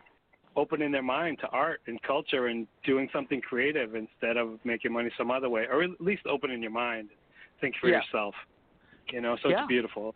[0.56, 5.10] opening their mind to art and culture and doing something creative instead of making money
[5.16, 7.10] some other way, or at least opening your mind.
[7.60, 7.98] Think for Yeah.
[7.98, 8.34] yourself.
[9.10, 9.60] You know, so Yeah.
[9.60, 10.14] it's beautiful.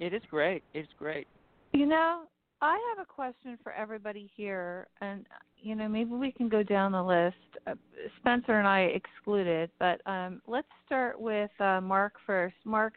[0.00, 0.62] It is great.
[0.74, 1.26] It's great.
[1.72, 2.28] You know,
[2.62, 5.26] I have a question for everybody here, and
[5.58, 7.36] you know, maybe we can go down the list.
[7.66, 7.74] Uh,
[8.20, 12.54] Spencer and I excluded, but um, let's start with uh, Mark first.
[12.64, 12.94] Mark,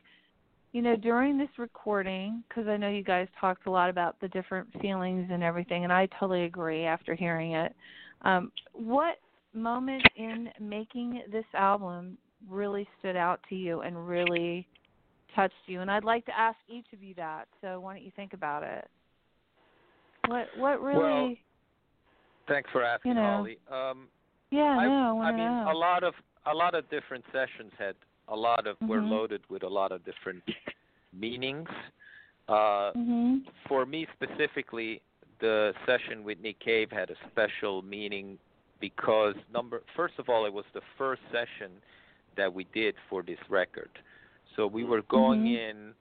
[0.71, 4.29] you know, during this recording, because I know you guys talked a lot about the
[4.29, 7.75] different feelings and everything, and I totally agree after hearing it.
[8.21, 9.17] Um, what
[9.53, 12.17] moment in making this album
[12.47, 14.67] really stood out to you and really
[15.35, 15.81] touched you?
[15.81, 17.47] And I'd like to ask each of you that.
[17.61, 18.87] So why don't you think about it?
[20.29, 20.99] What what really?
[20.99, 21.35] Well,
[22.47, 23.21] Thanks for asking, You know.
[23.37, 23.57] Holly.
[23.71, 24.07] Um,
[24.51, 25.71] yeah, I, no, I I mean, know.
[25.71, 26.13] a lot of
[26.45, 27.95] a lot of different sessions had
[28.27, 29.09] a lot of were Mhm.
[29.09, 30.43] loaded with a lot of different
[31.13, 31.69] meanings.
[32.47, 33.41] Uh, mhm.
[33.67, 35.01] for me specifically,
[35.39, 38.37] the session with Nick Cave had a special meaning
[38.79, 41.71] because number first of all, it was the first session
[42.35, 43.91] that we did for this record,
[44.55, 45.69] so we were going Mhm.
[45.69, 45.95] in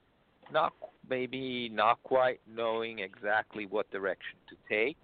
[0.52, 0.72] not
[1.08, 4.98] maybe not quite knowing exactly what direction to take,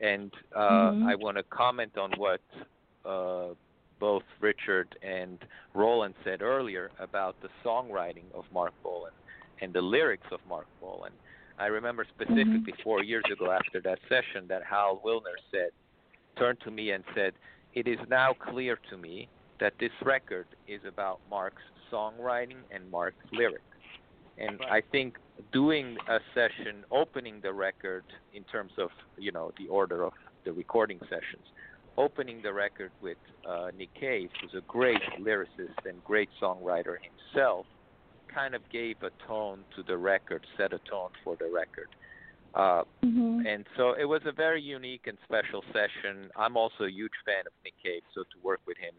[0.00, 1.06] and uh, Mhm.
[1.10, 2.40] I want to comment on what
[3.04, 3.48] uh,
[3.98, 5.38] both Richard and
[5.74, 9.12] Rolan said earlier about the songwriting of Marc Bolan
[9.60, 11.12] and the lyrics of Marc Bolan.
[11.58, 15.70] I remember specifically four years ago after that session that Hal Willner said,
[16.36, 17.34] turned to me and said,
[17.74, 19.28] It is now clear to me
[19.60, 23.62] that this record is about Mark's songwriting and Mark's lyrics.
[24.38, 25.16] And I think
[25.52, 30.12] doing a session, opening the record in terms of, you know, the order of
[30.44, 31.44] the recording sessions,
[31.98, 33.18] opening the record with
[33.48, 37.66] uh, Nick Cave, who's a great lyricist and great songwriter himself,
[38.32, 41.88] kind of gave a tone to the record, set a tone for the record.
[42.54, 43.46] Uh, Mhm.
[43.46, 46.30] and so it was a very unique and special session.
[46.36, 48.94] I'm also a huge fan of Nick Cave, so to work with him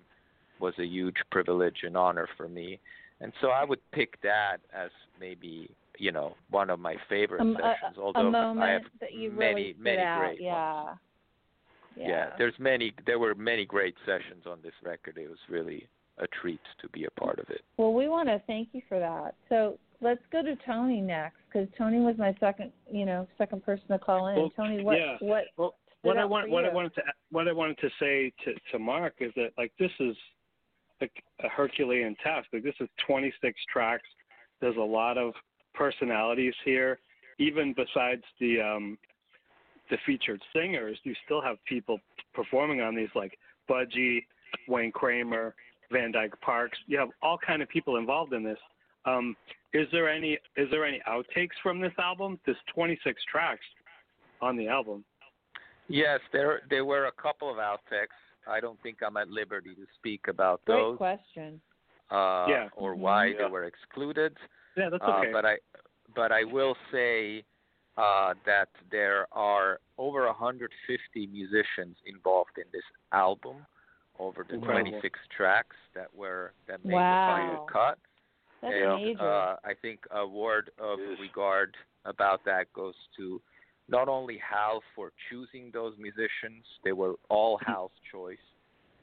[0.59, 2.79] was a huge privilege and honor for me.
[3.21, 7.55] And so I would pick that as maybe you know one of my favorite Um,
[7.59, 7.97] sessions.
[7.97, 10.19] a Although moment I have that you many really stood many out.
[10.19, 10.83] great yeah.
[10.83, 10.97] ones.
[11.97, 12.29] yeah.
[12.37, 12.93] there's many.
[13.05, 15.17] There were many great sessions on this record.
[15.17, 17.61] It was really a treat to be a part of it.
[17.77, 19.35] Well, we want to thank you for that.
[19.49, 23.87] So let's go to Tony next, because Tony was my second, you know, second person
[23.89, 24.35] to call in.
[24.35, 25.17] Well, Tony, what yeah.
[25.21, 28.31] what Well, what I want, for what I wanted to, what I wanted to say
[28.45, 30.15] to to Mark is that like this is
[31.03, 32.47] like a Herculean task.
[32.53, 34.07] Like this is 26 tracks.
[34.61, 35.33] There's a lot of
[35.73, 36.99] personalities here.
[37.39, 38.97] Even besides the um
[39.89, 41.99] the featured singers, you still have people
[42.33, 43.37] performing on these like
[43.69, 44.23] Budgie,
[44.67, 45.53] Wayne Kramer,
[45.91, 46.77] Van Dyke Parks.
[46.87, 48.57] You have all kind of people involved in this.
[49.05, 49.35] Um,
[49.73, 52.39] is there any is there any outtakes from this album?
[52.45, 53.65] There's 26 tracks
[54.41, 55.03] on the album.
[55.89, 58.15] Yes, there there were a couple of outtakes.
[58.47, 61.61] I don't think I'm at liberty to speak about Great those question.
[62.11, 62.69] uh, Yeah.
[62.75, 62.99] or Mhm.
[62.99, 63.37] why Yeah.
[63.39, 64.37] they were excluded.
[64.75, 65.31] Yeah, that's Uh, okay.
[65.31, 65.59] but I
[66.15, 67.43] but I will say
[67.95, 73.65] uh, that there are over 150 musicians involved in this album
[74.19, 74.91] over the Incredible.
[74.91, 77.25] 26 tracks that were that made Wow.
[77.25, 77.99] the final cut.
[78.61, 79.21] That's and major.
[79.21, 81.19] uh, I think a word of Yes.
[81.19, 81.75] regard
[82.05, 83.41] about that goes to
[83.87, 88.37] not only Hal for choosing those musicians, they were all Hal's choice,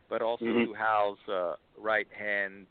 [0.09, 0.67] but also Mhm.
[0.67, 2.67] to Hal's uh, right hand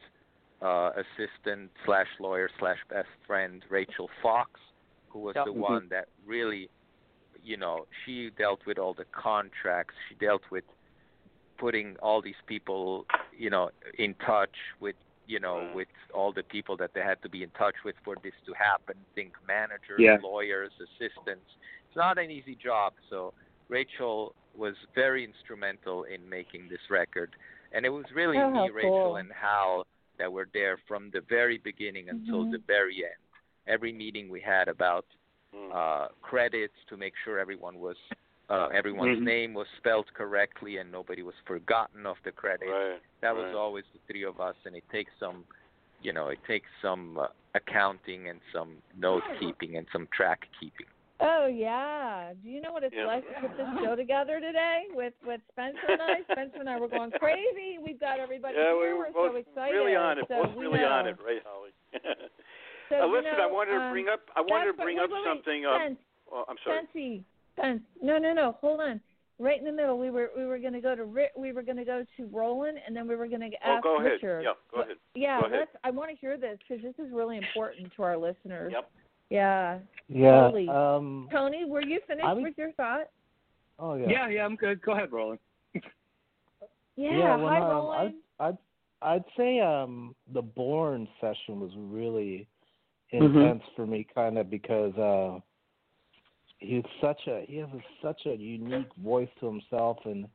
[0.61, 4.59] uh, assistant slash lawyer slash best friend Rachel Fox,
[5.07, 5.55] who was the Mhm.
[5.55, 6.69] one that really,
[7.41, 9.95] you know, she dealt with all the contracts.
[10.09, 10.65] She dealt with
[11.57, 16.75] putting all these people, you know, in touch with, you know, with all the people
[16.75, 19.05] that they had to be in touch with for this to happen.
[19.15, 20.17] Think managers, Yeah.
[20.21, 21.55] lawyers, assistants.
[21.89, 22.93] It's not an easy job.
[23.09, 23.33] So
[23.67, 27.35] Rachel was very instrumental in making this record,
[27.71, 29.15] and it was really Oh, me, how Rachel, cool.
[29.15, 29.87] and Hal
[30.19, 32.51] that were there from the very beginning until Mhm.
[32.51, 33.15] the very end.
[33.65, 35.05] Every meeting we had about
[35.53, 35.73] Mm.
[35.73, 37.97] uh, credits to make sure everyone was
[38.49, 39.23] uh, everyone's Mhm.
[39.25, 42.71] name was spelled correctly and nobody was forgotten of the credits.
[42.71, 42.99] Right.
[43.21, 43.53] That was right.
[43.53, 45.45] always the three of us, and it takes some,
[46.01, 50.87] you know, it takes some uh, accounting and some note keeping and some track keeping.
[51.21, 52.31] Oh yeah.
[52.41, 53.07] Do you know what it's Yeah.
[53.07, 56.21] like to put this show together today with with Spencer and I?
[56.31, 57.77] Spencer and I were going crazy.
[57.83, 58.95] We've got everybody Yeah, we here.
[58.95, 59.75] were We're both so excited.
[59.75, 60.25] really on it.
[60.29, 61.71] So both we really on it, right, Holly?
[62.89, 64.21] So, uh, listen, I wanted to um, bring up.
[64.35, 65.63] I wanted to bring up wait, something.
[65.63, 65.95] Um,
[66.33, 66.81] oh, I'm sorry.
[66.91, 67.83] Spencey, Spence.
[68.01, 68.55] No, no, no.
[68.61, 68.99] Hold on.
[69.37, 71.05] Right in the middle, we were we were going to go to
[71.37, 73.83] we were going to go to Rolan, and then we were going to Oh, ask
[73.83, 74.13] go ahead.
[74.13, 74.41] Richard.
[74.41, 74.95] Yeah, go ahead.
[75.13, 75.67] Yeah, Go ahead.
[75.83, 78.71] I want to hear this because this is really important to our listeners.
[78.73, 78.89] Yep.
[79.29, 79.77] Yeah.
[80.09, 80.47] Yeah.
[80.67, 81.29] Um.
[81.31, 83.09] Tony, were you finished I was- with your thought?
[83.77, 84.09] Oh yeah.
[84.09, 84.27] yeah.
[84.29, 84.81] yeah, I'm good.
[84.81, 85.37] Go ahead, Rolan.
[86.95, 87.37] Yeah.
[87.37, 88.13] well, Hi, no, Rolan.
[88.39, 88.57] I'd, I'd
[89.01, 92.47] I'd say um the Born session was really
[93.13, 93.23] Mhm.
[93.35, 95.39] intense for me, kind of because uh
[96.57, 100.27] he's such a he has a, such a unique voice to himself, and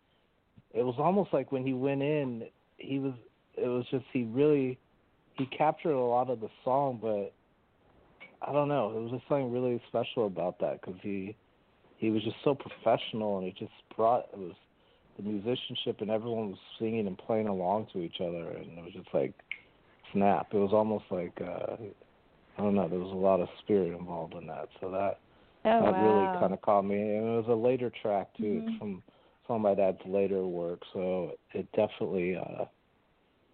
[0.72, 2.44] it was almost like when he went in,
[2.78, 3.12] he was
[3.56, 4.78] it was just he really
[5.37, 7.32] he captured a lot of the song, but
[8.46, 11.35] I don't know, There was just something really special about that because he
[11.96, 14.54] he was just so professional, and it just brought it was
[15.16, 18.92] the musicianship and everyone was singing and playing along to each other and it was
[18.92, 19.33] just like
[20.12, 20.48] snap.
[20.52, 21.76] It was almost like uh
[22.57, 24.68] i don't know there was a lot of spirit involved in that.
[24.80, 25.20] So that
[25.64, 26.02] oh, that wow.
[26.02, 26.96] really kind of caught me.
[26.96, 28.44] And it was a later track too.
[28.44, 28.68] Mhm.
[28.68, 29.02] it's from
[29.46, 30.80] some of my dad's later work.
[30.92, 32.64] So it definitely uh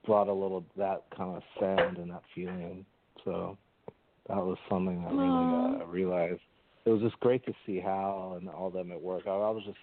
[0.06, 2.86] brought a little that kind of sound and that feeling.
[3.24, 3.58] So
[4.30, 6.40] that was something that really uh realized
[6.84, 9.24] it was just great to see Hal and all them at work.
[9.26, 9.78] I, I was just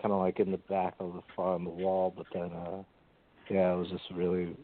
[0.00, 2.14] kind of like in the back of the far on the wall.
[2.16, 2.82] But then, uh,
[3.50, 4.56] yeah, it was just really,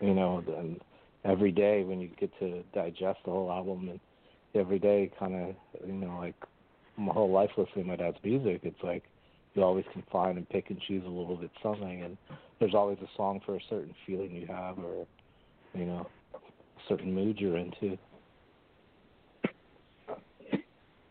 [0.00, 0.80] you know, then
[1.24, 4.00] every day when you get to digest the whole album and
[4.54, 5.54] every day kind of,
[5.86, 6.34] you know, like
[6.96, 9.04] my whole life listening to my dad's music, it's like
[9.54, 12.16] you always can find and pick and choose a little bit something, and
[12.58, 15.06] there's always a song for a certain feeling you have or,
[15.74, 16.06] you know,
[16.90, 17.96] certain mood you're into.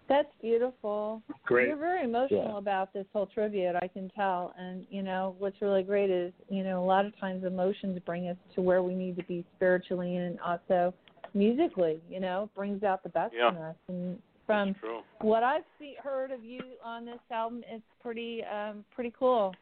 [0.09, 1.21] That's beautiful.
[1.45, 1.67] Great.
[1.67, 2.57] You're very emotional Yeah.
[2.57, 4.53] about this whole tribute, I can tell.
[4.57, 8.27] And you know, what's really great is, you know, a lot of times emotions bring
[8.27, 10.93] us to where we need to be spiritually and also
[11.35, 13.51] musically, you know, brings out the best Yeah.
[13.51, 13.75] in us.
[13.87, 14.75] And from
[15.21, 19.53] what I've see, heard of you on this album, it's pretty um pretty cool.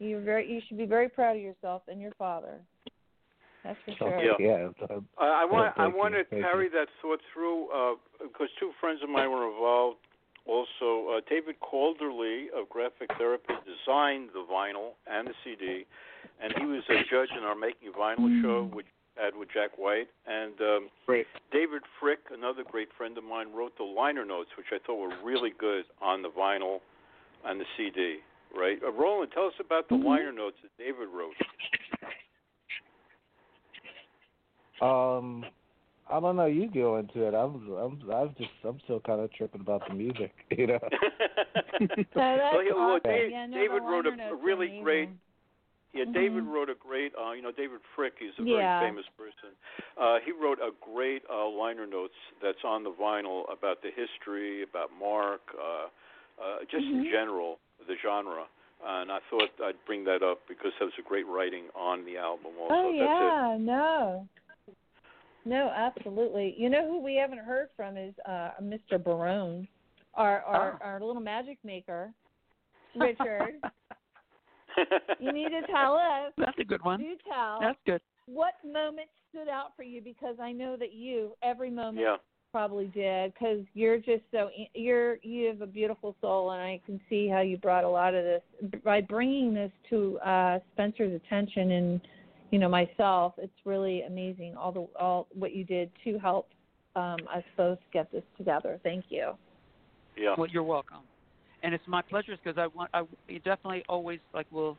[0.00, 2.60] You're very you should be very proud of yourself and your father.
[3.66, 4.22] That's for sure.
[4.22, 4.32] Yeah.
[4.38, 4.68] yeah.
[4.70, 6.70] it's- Uh, I want I want to carry you.
[6.70, 9.98] that thought through uh, because two friends of mine were involved.
[10.46, 15.84] Also, uh, David Calderly of Graphic Therapy designed the vinyl and the CD,
[16.40, 19.76] and he was a judge in our Making Vinyl show, which we had with Jack
[19.76, 20.06] White.
[20.24, 21.26] And um, Great.
[21.50, 25.16] David Fricke, another great friend of mine, wrote the liner notes, which I thought were
[25.24, 26.78] really good on the vinyl
[27.44, 28.18] and the CD.
[28.56, 30.04] Right, uh, Rolan, tell us about the Mhm.
[30.04, 31.34] liner notes that David wrote.
[34.80, 35.44] Um,
[36.10, 36.46] I don't know.
[36.46, 37.34] You go into it.
[37.34, 40.32] I'm, I'm, I'm just, I'm still kind of tripping about the music.
[40.56, 40.78] You know.
[41.78, 41.84] So
[42.14, 43.00] that's well, yeah, well, awesome.
[43.04, 45.08] Dave, yeah, no, David wrote a, a notes are really great.
[45.92, 46.52] Yeah, David Mhm.
[46.52, 47.12] wrote a great.
[47.16, 48.20] Uh, you know, David Fricke.
[48.20, 48.80] He's a Yeah.
[48.80, 49.52] very famous person.
[50.00, 54.62] Uh, he wrote a great uh, liner notes that's on the vinyl about the history,
[54.62, 55.88] about Marc, uh,
[56.40, 57.10] uh, just in Mhm.
[57.10, 58.46] general, the genre.
[58.84, 62.16] And I thought I'd bring that up because there was a great writing on the
[62.18, 62.52] album.
[62.60, 64.28] Also, Oh that's yeah, no,
[65.46, 66.54] no, absolutely.
[66.58, 69.02] You know who we haven't heard from is uh Mr.
[69.02, 69.66] Barone,
[70.14, 70.84] our our Oh.
[70.86, 72.12] our little magic maker,
[72.94, 73.54] Richard.
[75.20, 76.32] you need to tell us.
[76.36, 77.00] That's a good one.
[77.00, 78.00] Do tell That's good.
[78.26, 82.16] what moment stood out for you because I know that you every moment yeah.
[82.52, 87.00] probably did because you're just so you're you have a beautiful soul and I can
[87.08, 88.42] see how you brought a lot of this
[88.84, 92.00] by bringing this to uh Spencer's attention and
[92.50, 96.48] you know myself it's really amazing all the all what you did to help
[96.94, 99.32] um us both get this together thank you
[100.16, 100.34] Yeah.
[100.36, 101.02] Well, you're welcome.
[101.62, 104.78] And it's my pleasure because I want I you definitely always like will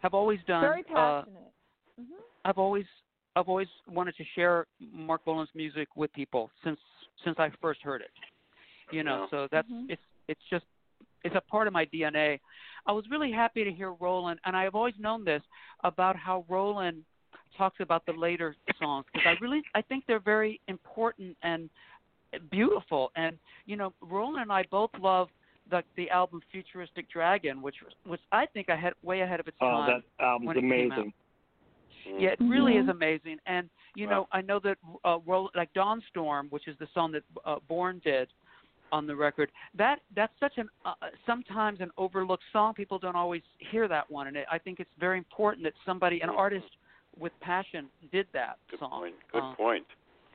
[0.00, 1.52] have always done very uh passionate
[2.00, 2.04] mhm
[2.44, 2.86] I've always
[3.36, 6.78] I've always wanted to share Marc Bolan's music with people since
[7.24, 8.10] since I first heard it.
[8.90, 9.26] You know, Yeah.
[9.30, 9.90] so that's Mhm.
[9.90, 10.64] it's it's just
[11.24, 12.38] it's a part of my DNA.
[12.86, 15.42] I was really happy to hear Rolan, and I've always known this
[15.84, 17.04] about how Rolan
[17.56, 21.68] talks about the later songs because I really I think they're very important and
[22.50, 23.10] beautiful.
[23.16, 25.28] And you know, Rolan and I both love
[25.70, 29.56] the the album Futuristic Dragon, which was which I think ahead way ahead of its
[29.60, 30.02] Oh, time.
[30.18, 30.98] that album's when it came out.
[30.98, 31.12] amazing.
[32.18, 32.90] Yeah, it really is Mhm.
[32.90, 33.38] amazing.
[33.46, 34.12] And you Wow.
[34.12, 37.58] know, I know that uh, Roll, like Dawn Storm, which is the song that uh,
[37.68, 38.28] BØRNS did
[38.92, 39.50] on the record.
[39.76, 40.94] That that's such an uh,
[41.26, 42.74] sometimes an overlooked song.
[42.74, 46.20] People don't always hear that one, and it, I think it's very important that somebody,
[46.20, 46.66] an artist
[47.18, 48.90] with passion, did that Good song.
[49.00, 49.14] point.
[49.32, 49.86] Good Uh, point.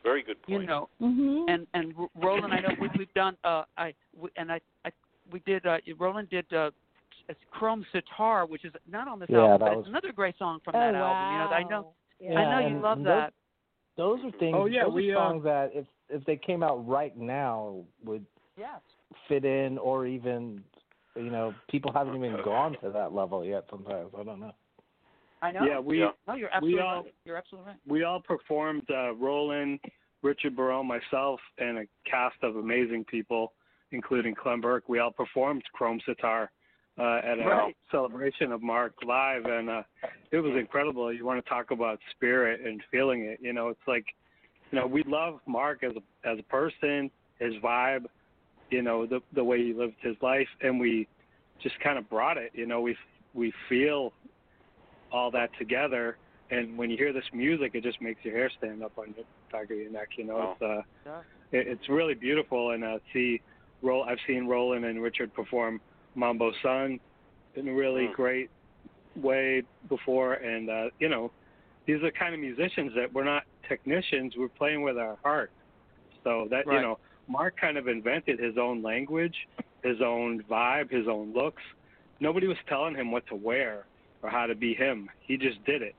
[0.03, 0.61] Very good point.
[0.61, 3.37] You know, mhm and and Rolan, I know we, we've done.
[3.43, 4.91] Uh, I we, and I, I
[5.31, 5.65] we did.
[5.65, 6.51] Uh, Roland did.
[6.53, 6.71] Uh,
[7.29, 10.37] it's Chrome Sitar, which is not on this Yeah, album, but was- it's another great
[10.37, 10.99] song from oh, that wow.
[11.13, 11.31] album.
[11.31, 12.39] You know, I know, yeah.
[12.39, 13.33] I know you love those- that.
[13.95, 14.55] Those are things.
[14.57, 17.83] Oh, yeah, those we, are uh, songs that if if they came out right now
[18.03, 18.25] would
[18.57, 18.79] Yes.
[19.27, 20.63] fit in, or even
[21.15, 23.65] you know people haven't even gone to that level yet.
[23.69, 24.53] Sometimes I don't know.
[25.41, 25.65] I know.
[25.65, 26.11] Yeah, we Yeah.
[26.27, 27.13] No, you're absolutely all- right.
[27.25, 27.79] You're absolutely right.
[27.87, 28.89] we all performed.
[28.89, 29.79] Uh, Rolan,
[30.21, 33.53] Richard Barone, myself, and a cast of amazing people,
[33.91, 34.87] including Clem Burke.
[34.87, 36.49] We all performed Chrome Sitar
[36.97, 37.75] uh, at a Right.
[37.91, 39.83] celebration of Marc live, and uh,
[40.31, 41.11] it was incredible.
[41.11, 43.39] You want to talk about spirit and feeling it.
[43.41, 44.05] You know, it's like,
[44.71, 48.05] you know, we love Marc as a as a person, his vibe,
[48.69, 51.07] you know, the the way he lived his life, and we
[51.61, 52.51] just kind of brought it.
[52.53, 52.95] You know, we
[53.33, 54.13] we feel
[55.11, 56.17] all that together
[56.53, 59.23] and when you hear this music, it just makes your hair stand up on the
[59.51, 60.09] back of your neck.
[60.17, 60.51] You know, Wow.
[60.51, 61.21] it's uh, Yeah.
[61.51, 62.71] it, it's really beautiful.
[62.71, 63.41] And uh, see,
[63.81, 64.03] roll.
[64.03, 65.81] I've seen Rolan and Richard perform
[66.15, 66.99] Mambo Sun
[67.55, 68.13] in a really Mm.
[68.13, 68.49] great
[69.15, 71.31] way before, and uh, you know,
[71.85, 74.35] these are the kind of musicians that we're not technicians.
[74.37, 75.51] We're playing with our heart.
[76.23, 79.35] So that you know, Marc kind of invented his own language,
[79.83, 81.61] his own vibe, his own looks.
[82.19, 83.85] Nobody was telling him what to wear
[84.21, 85.09] or how to be him.
[85.21, 85.95] He just did it.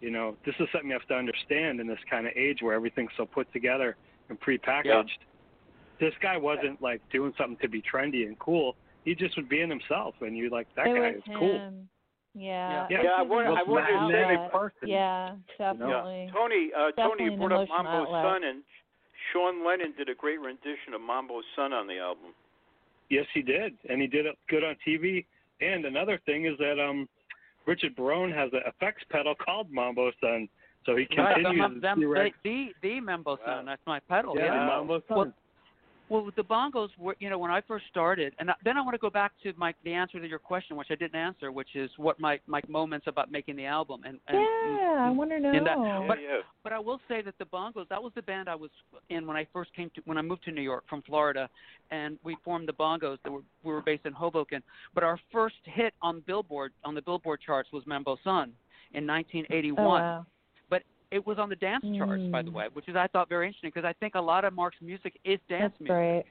[0.00, 2.74] You know, this is something you have to understand in this kind of age where
[2.74, 3.96] everything's so put together
[4.28, 5.18] and prepackaged.
[6.00, 8.76] This guy wasn't like doing something to be trendy and cool.
[9.04, 11.38] He he just was being himself, and you're like that it guy is him.
[11.38, 11.72] cool.
[12.34, 12.86] Yeah.
[12.90, 13.02] Yeah.
[13.02, 14.52] Yeah, I It's wanted- an I wanted to emotional say- outlet.
[14.52, 14.88] person.
[14.88, 15.26] Yeah,
[15.58, 15.72] Yeah.
[15.72, 16.30] definitely.
[16.32, 18.24] Tony, uh, Tony, Definitely you brought up emotional Mambo's outlet.
[18.24, 18.62] son, and
[19.32, 22.32] Sean Lennon did a great rendition of Mambo Sun on the album.
[23.10, 25.24] Yes, he did, and he did it good on TV.
[25.60, 27.08] And another thing is that um,
[27.66, 30.48] Richard Barone has an effects pedal called Mambo Sun,
[30.86, 32.36] so he Right, continues the, them, T-Rex.
[32.44, 33.38] the, the the Mambo Wow.
[33.46, 33.66] Sun.
[33.66, 34.34] That's my pedal.
[34.36, 34.66] yeah, yeah.
[34.66, 35.16] Mambo Sun.
[35.16, 35.32] Well,
[36.10, 38.94] Well, with the bongos, were, you know, when I first started, and then I want
[38.94, 41.76] to go back to my the answer to your question, which I didn't answer, which
[41.76, 44.02] is what my my moments about making the album.
[44.04, 45.52] And, and Yeah, I want to know.
[45.52, 46.40] in that- Yeah, But- yeah.
[46.62, 48.70] but I will say that the Bongos, that was the band I was
[49.10, 51.48] in when I first came to when I moved to New York from Florida,
[51.90, 53.18] and we formed the Bongos.
[53.24, 54.62] That were we were based in Hoboken.
[54.94, 58.52] But our first hit on Billboard on the Billboard charts was Mambo Sun
[58.94, 59.84] in 1981.
[59.86, 60.26] Oh, wow.
[61.10, 62.54] It was on the dance charts, by the Mm.
[62.54, 65.18] way, which is I thought very interesting because I think a lot of Marc's music
[65.24, 65.86] is dance That's music.
[65.94, 66.24] great.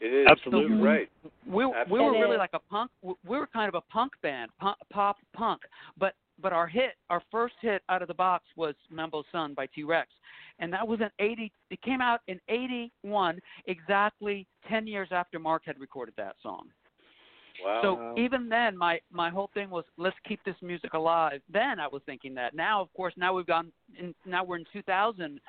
[0.00, 0.26] It is.
[0.28, 0.76] Absolutely.
[0.76, 1.10] You're right.
[1.46, 4.76] we we were really like a punk we were kind of a punk band pop,
[4.90, 5.62] pop punk
[5.96, 9.66] but but our hit our first hit out of the box was Mambo Sun by
[9.66, 10.10] T-Rex
[10.58, 15.64] and that was in 80 it came out in 81 exactly 10 years after Marc
[15.64, 16.68] had recorded that song
[17.62, 17.80] Wow.
[18.14, 21.86] so even then my my whole thing was let's keep this music alive then I
[21.86, 25.40] was thinking that now of course now we've gone in, now we're in 2000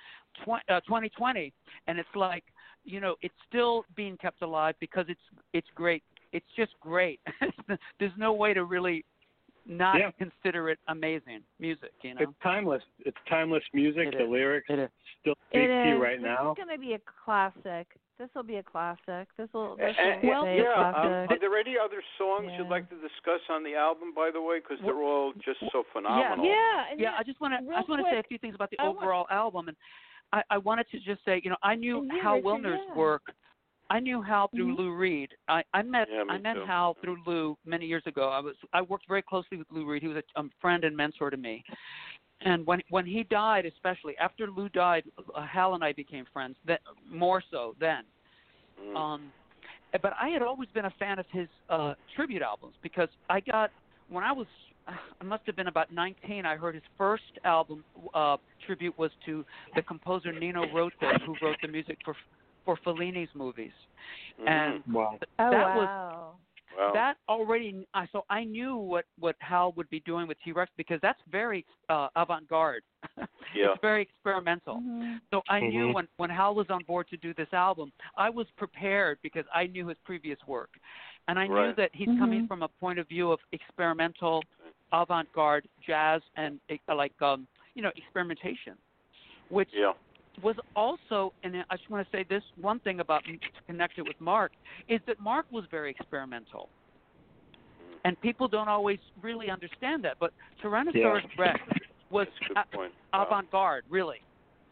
[0.44, 1.52] tw- uh, 2020
[1.88, 2.44] and it's like
[2.84, 5.20] you know it's still being kept alive because it's
[5.54, 7.20] it's great it's just great
[8.00, 9.04] there's no way to really
[9.68, 10.12] not Yeah.
[10.20, 12.84] consider it amazing music you know It's timeless.
[13.00, 14.10] It's timeless music.
[14.10, 14.30] It the is.
[14.30, 14.90] lyrics It is.
[15.22, 16.02] still It speak to you is.
[16.02, 16.52] right this now.
[16.52, 17.88] is going to be a classic.
[18.18, 19.28] This will be a classic.
[19.38, 19.76] This will.
[19.76, 21.32] This And- will and- a yeah, um, classic.
[21.32, 22.60] are there any other songs Yeah.
[22.60, 24.60] you'd like to discuss on the album, by the way?
[24.60, 26.46] Because they're all just so phenomenal.
[26.46, 28.38] yeah, and yeah, yet- I just want to I just want to say a few
[28.38, 29.78] things about the I want- overall album, and
[30.32, 32.96] I, I wanted to just say, you know, I knew And you, Hal Willner's yeah.
[32.96, 33.34] work.
[33.92, 34.78] I knew Hal through Mhm.
[34.80, 35.36] Lou Reed.
[35.48, 36.66] I, I met Yeah, me I met too.
[36.66, 38.30] Hal through Lou many years ago.
[38.30, 40.02] I was I worked very closely with Lou Reed.
[40.02, 41.64] He was a um, friend and mentor to me.
[42.46, 45.04] And when when he died, especially after Lou died,
[45.36, 46.56] uh, Hal and I became friends.
[46.68, 46.80] That
[47.10, 48.04] more so then.
[48.82, 48.96] Mm.
[48.96, 49.32] Um,
[50.02, 53.72] but I had always been a fan of his uh, tribute albums because I got
[54.10, 54.48] when I was
[54.88, 56.46] I must have been about 19.
[56.46, 57.84] I heard his first album
[58.14, 59.44] uh, tribute was to
[59.76, 62.16] the composer Nino Rota, who wrote the music for
[62.64, 63.74] for Fellini's movies,
[64.40, 64.50] Mhm.
[64.50, 65.20] and Wow.
[65.40, 66.36] Oh that was
[66.78, 66.88] wow.
[66.88, 66.94] wow.
[66.94, 67.88] that already.
[67.94, 71.20] I so I knew what what Hal would be doing with T Rex because that's
[71.32, 72.84] very uh, avant-garde.
[73.56, 73.72] Yeah.
[73.72, 74.82] it's very experimental.
[74.82, 75.22] Mhm.
[75.32, 75.94] So I knew Mhm.
[75.94, 79.68] when when Hal was on board to do this album, I was prepared because I
[79.68, 80.72] knew his previous work,
[81.28, 82.48] and I knew that he's coming Mhm.
[82.50, 84.44] from a point of view of experimental,
[84.92, 86.60] avant-garde jazz and
[86.90, 88.76] uh, like um you know experimentation,
[89.50, 89.94] which yeah.
[90.44, 94.04] Was also and I just want to say this one thing about to connect it
[94.04, 94.52] with Marc
[94.90, 96.70] is that Marc was very experimental.
[98.04, 100.32] And people don't always really understand that, but
[100.64, 101.60] Tyrannosaurus Rex
[102.12, 102.94] was That's a good a- point.
[103.14, 103.26] Wow.
[103.26, 104.22] avant-garde, really.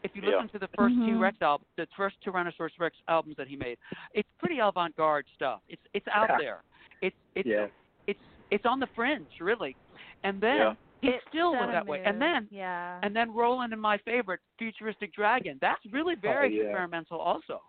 [0.04, 0.36] If you Yeah.
[0.36, 1.06] listen to the 1st Mhm.
[1.06, 3.78] T-Rex album, the first Tyrannosaurus Rex albums that he made,
[4.12, 5.60] it's pretty avant-garde stuff.
[5.68, 6.38] It's it's out Yeah.
[6.38, 6.62] there.
[7.00, 7.66] It's it's Yeah.
[8.06, 9.74] it's it's on the fringe, really.
[10.22, 10.74] And then Yeah.
[11.04, 12.02] He It still set went that way.
[12.04, 12.98] And then yeah.
[13.02, 15.58] and then Rolan and my favorite, Futuristic Dragon.
[15.60, 16.62] That's really very Oh, yeah.
[16.68, 17.60] experimental, also.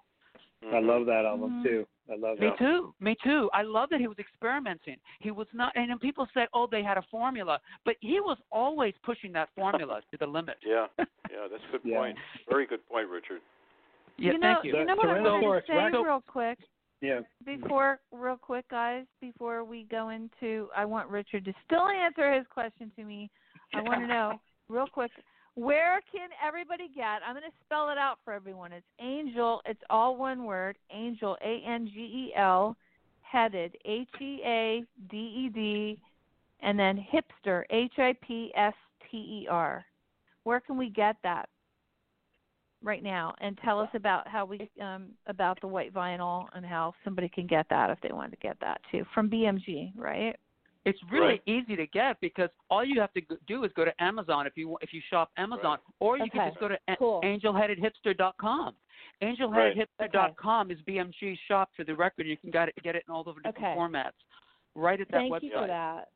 [0.73, 1.63] I love that album Mhm.
[1.63, 1.87] too.
[2.09, 2.41] I love it.
[2.41, 2.57] Me that.
[2.57, 2.95] too.
[2.99, 3.49] Me too.
[3.53, 4.97] I love that he was experimenting.
[5.19, 8.37] He was not, and then people say, "Oh, they had a formula," but he was
[8.51, 10.57] always pushing that formula to the limit.
[10.63, 10.87] Yeah.
[11.31, 11.97] Yeah, that's a good Yeah.
[11.97, 12.17] point.
[12.49, 13.41] Very good point, Richard.
[14.17, 14.71] Yeah, you know, thank you.
[14.71, 16.59] The You know what I wanted Tyrannosaurus to say real quick
[17.01, 17.21] Yeah.
[17.45, 22.45] before, real quick, guys, before we go into, I want Richard to still answer his
[22.49, 23.29] question to me.
[23.73, 24.39] I want to know
[24.69, 25.11] real quick.
[25.55, 27.21] Where can everybody get?
[27.25, 28.73] I'm going to spell it out for everyone.
[28.73, 29.61] It's Angel.
[29.65, 30.77] It's all one word.
[30.91, 31.37] Angel.
[31.41, 32.75] A N G E L.
[33.21, 33.77] Headed.
[33.85, 35.99] H E A D E D.
[36.61, 37.63] And then hipster.
[37.69, 38.73] H I P S
[39.09, 39.85] T E R.
[40.43, 41.47] Where can we get that?
[42.85, 46.93] Right now and tell us about how we um about the white vinyl and how
[47.03, 50.35] somebody can get that if they want to get that too from BMG, right?
[50.85, 51.41] It's really Right.
[51.47, 54.77] easy to get because all you have to do is go to Amazon if you
[54.81, 57.21] if you shop Amazon, or you can just go to a- Cool.
[57.23, 58.75] angelheadedhipster.com.
[59.23, 62.27] Angelheadedhipster.com is BMG's shop for the record.
[62.27, 63.75] You can get it get it in all over different Okay.
[63.75, 64.11] formats.
[64.75, 65.43] Right at that Thank website.
[65.43, 66.09] you for that.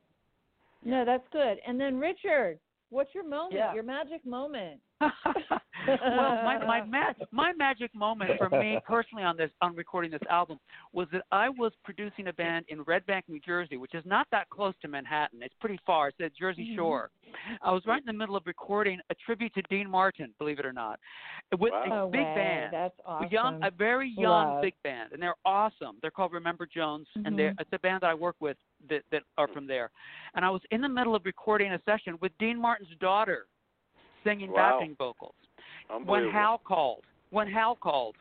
[0.83, 1.59] No, that's good.
[1.65, 2.59] And then Richard,
[2.89, 3.53] what's your moment?
[3.53, 3.73] Yeah.
[3.73, 4.79] Your magic moment?
[5.87, 10.21] well, my my ma- my magic moment for me personally on this on recording this
[10.29, 10.59] album
[10.93, 14.27] was that I was producing a band in Red Bank, New Jersey, which is not
[14.31, 15.41] that close to Manhattan.
[15.41, 16.09] It's pretty far.
[16.09, 16.75] It's at Jersey Mm-hmm.
[16.75, 17.09] Shore.
[17.61, 20.65] I was right in the middle of recording a tribute to Dean Martin, believe it
[20.65, 20.99] or not,
[21.59, 22.07] with Wow.
[22.07, 22.33] a big way.
[22.35, 22.73] band.
[22.73, 23.27] That's awesome.
[23.27, 24.61] A young, a very young Love.
[24.63, 25.97] big band, and they're awesome.
[26.01, 27.61] They're called Remember Jones, and they're Mhm.
[27.61, 28.57] it's a band that I work with
[28.89, 29.89] that that are from there.
[30.35, 33.45] And I was in the middle of recording a session with Dean Martin's daughter,
[34.23, 34.79] singing Wow.
[34.79, 35.35] backing vocals.
[36.05, 38.15] When Hal called, when Hal called,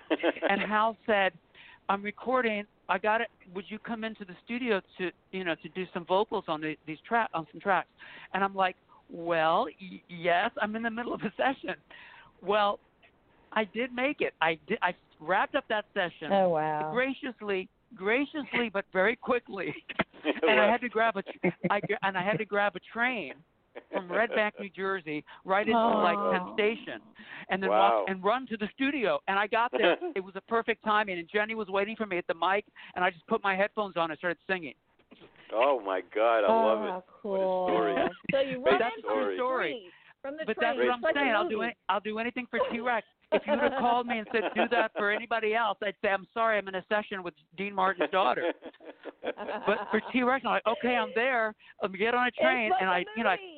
[0.50, 1.32] and Hal said,
[1.88, 2.64] "I'm recording.
[2.88, 3.28] I got it.
[3.54, 6.76] Would you come into the studio to, you know, to do some vocals on the,
[6.86, 7.88] these track on some tracks?"
[8.34, 8.76] And I'm like,
[9.10, 10.50] "Well, y- yes.
[10.60, 11.74] I'm in the middle of a session."
[12.42, 12.78] Well,
[13.52, 14.34] I did make it.
[14.40, 14.78] I did.
[14.82, 16.90] I wrapped up that session Oh wow.
[16.92, 19.74] graciously, graciously, but very quickly.
[20.48, 21.22] and I had to grab a,
[21.70, 23.34] I, and I had to grab a train
[23.92, 26.54] from Red Bank, New Jersey, right into like Penn Oh.
[26.54, 27.00] Station,
[27.50, 28.00] and then Wow.
[28.00, 29.18] walk and run to the studio.
[29.28, 29.96] And I got there.
[30.16, 32.64] it was a perfect timing, and Jenny was waiting for me at the mic,
[32.94, 34.74] and I just put my headphones on and started singing.
[35.52, 36.90] Oh my God, I love it.
[36.90, 37.04] oh, it.
[37.22, 37.64] cool.
[37.64, 37.94] What a story.
[38.32, 39.36] So you Great run That's a story.
[39.36, 39.82] story.
[40.22, 40.68] from the But train.
[40.68, 41.30] that's what I'm It's like saying.
[41.36, 43.06] I'll do any, I'll do anything for T Rex.
[43.32, 46.10] If you would have called me and said do that for anybody else, I'd say
[46.10, 48.52] I'm sorry, I'm in a session with Dean Martin's daughter.
[49.66, 51.52] But for T Rex, I'm like, okay, I'm there.
[51.82, 53.55] Let me get on a train, like and a I, you know, I, movie.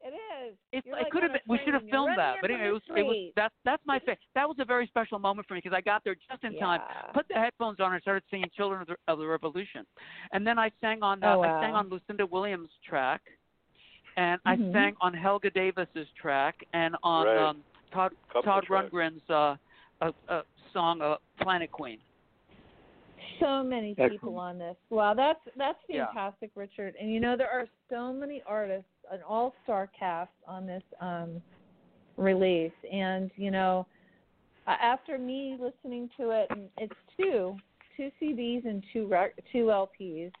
[0.00, 0.54] It is.
[0.72, 1.40] It's, You're it like could have been.
[1.48, 2.82] We should have filmed that, but anyway, it was.
[2.88, 3.32] the It was.
[3.34, 6.04] That's that's my fa- That was a very special moment for me because I got
[6.04, 6.80] there just in time.
[6.88, 7.10] Yeah.
[7.12, 9.84] Put the headphones on and started singing "Children of the, of the Revolution,"
[10.32, 11.22] and then I sang on.
[11.24, 13.22] Uh, Oh, I sang on Lucinda Williams' track,
[14.16, 14.68] and Mhm.
[14.70, 17.36] I sang on Helga Davis's track, and on Right.
[17.36, 18.90] um, Todd Couple Todd tracks.
[18.92, 19.56] Rundgren's uh,
[20.00, 20.42] uh, uh,
[20.72, 21.98] song uh, "Planet Queen."
[23.40, 24.12] so many Excellent.
[24.12, 24.76] people on this.
[24.90, 26.06] Wow, that's that's Yeah.
[26.06, 26.96] fantastic, Richard.
[27.00, 31.40] And you know there are so many artists, an all-star cast on this um
[32.16, 32.72] release.
[32.92, 33.86] And you know,
[34.66, 37.56] uh, after me listening to it, and it's two,
[37.96, 40.32] two CDs and two rec- two LPs.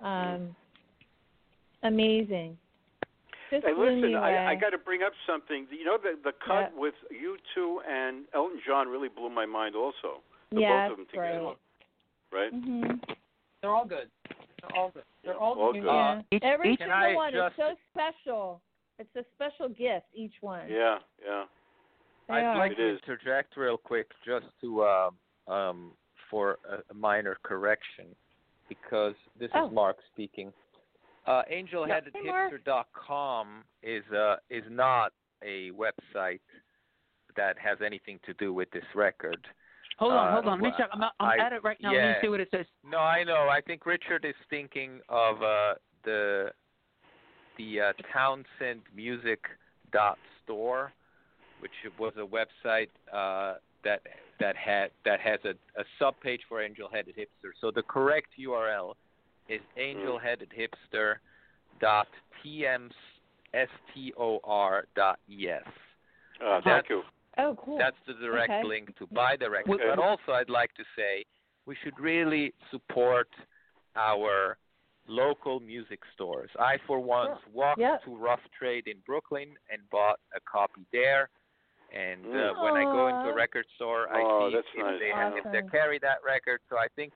[0.00, 0.54] Um,
[1.82, 2.56] amazing.
[3.50, 4.14] Just Hey, listen, me.
[4.14, 5.66] I, I got to bring up something.
[5.70, 6.80] You know, the the cut Yeah.
[6.80, 9.74] with you two and Elton John really blew my mind.
[9.74, 10.22] Also,
[10.52, 11.54] the yeah, both of them together,
[12.30, 12.52] great.
[12.52, 12.52] right?
[12.52, 13.12] hmm
[13.62, 14.10] They're all good.
[14.68, 15.02] They're all good.
[15.24, 15.82] They're all, All good.
[15.82, 15.86] good.
[15.88, 16.22] Yeah.
[16.32, 18.60] Each- Every each- Can single I one is so special.
[18.98, 20.68] It's a special gift, each one.
[20.68, 21.44] Yeah, yeah.
[22.28, 22.58] They I'd are.
[22.58, 25.14] like to interject real quick just to um,
[25.46, 25.92] um,
[26.30, 28.06] for a, a minor correction
[28.68, 29.66] because this Oh.
[29.68, 30.52] is Marc speaking.
[31.26, 35.12] Uh, AngelHeadedHipster.com is uh, is not
[35.42, 36.40] a website
[37.36, 39.46] that has anything to do with this record.
[39.98, 40.50] Hold on, Uh, hold on.
[40.52, 40.88] Let me well, check.
[40.92, 41.92] I'm, I'm I- at it right now.
[41.92, 42.66] Let me see what it says.
[42.84, 43.48] No, I know.
[43.48, 45.74] I think Richard is thinking of uh,
[46.04, 46.52] the
[47.56, 49.40] the uh, Townsend Music
[49.92, 50.92] dot store,
[51.60, 54.02] which was a website uh, that
[54.38, 57.50] that had that has a, a sub page for Angel Headed Hipster.
[57.60, 58.94] So the correct URL
[59.48, 61.16] is angelheadedhipster
[61.80, 62.06] dot
[62.44, 62.90] tm
[63.54, 65.62] s t o r dot es.
[66.44, 67.02] Uh, thank you.
[67.38, 67.78] Oh, cool.
[67.78, 68.64] That's the direct Okay.
[68.64, 69.80] link to buy the record.
[69.80, 69.88] Okay.
[69.88, 71.24] But also, I'd like to say
[71.66, 73.28] we should really support
[73.96, 74.56] our
[75.06, 76.50] local music stores.
[76.58, 78.02] I, for once, walked Yep.
[78.04, 81.30] to Rough Trade in Brooklyn and bought a copy there.
[81.92, 82.62] And uh, Mm.
[82.62, 85.00] when I go into a record store, I Oh, see if nice.
[85.00, 86.60] they have, if they carry that record.
[86.68, 87.14] So I think,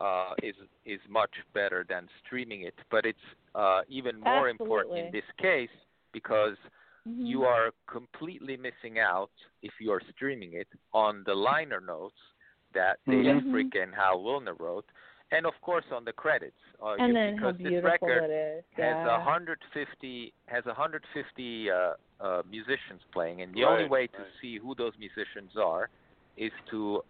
[0.00, 2.74] uh, is is much better than streaming it.
[2.90, 3.24] But it's
[3.54, 5.70] uh, even more important in this case
[6.12, 6.56] because
[7.06, 7.26] Mhm.
[7.26, 9.30] you are completely missing out
[9.62, 12.18] if you are streaming it on the liner notes
[12.72, 13.52] that Dave Mhm.
[13.52, 14.86] Fricke and Hal Willner wrote,
[15.30, 16.58] and of course on the credits.
[16.82, 18.64] Uh, and you- then how because this record it is.
[18.72, 24.58] has 150 has 150 uh, uh, musicians playing, and the only Right, way to see
[24.58, 25.90] who those musicians are
[26.36, 27.04] is to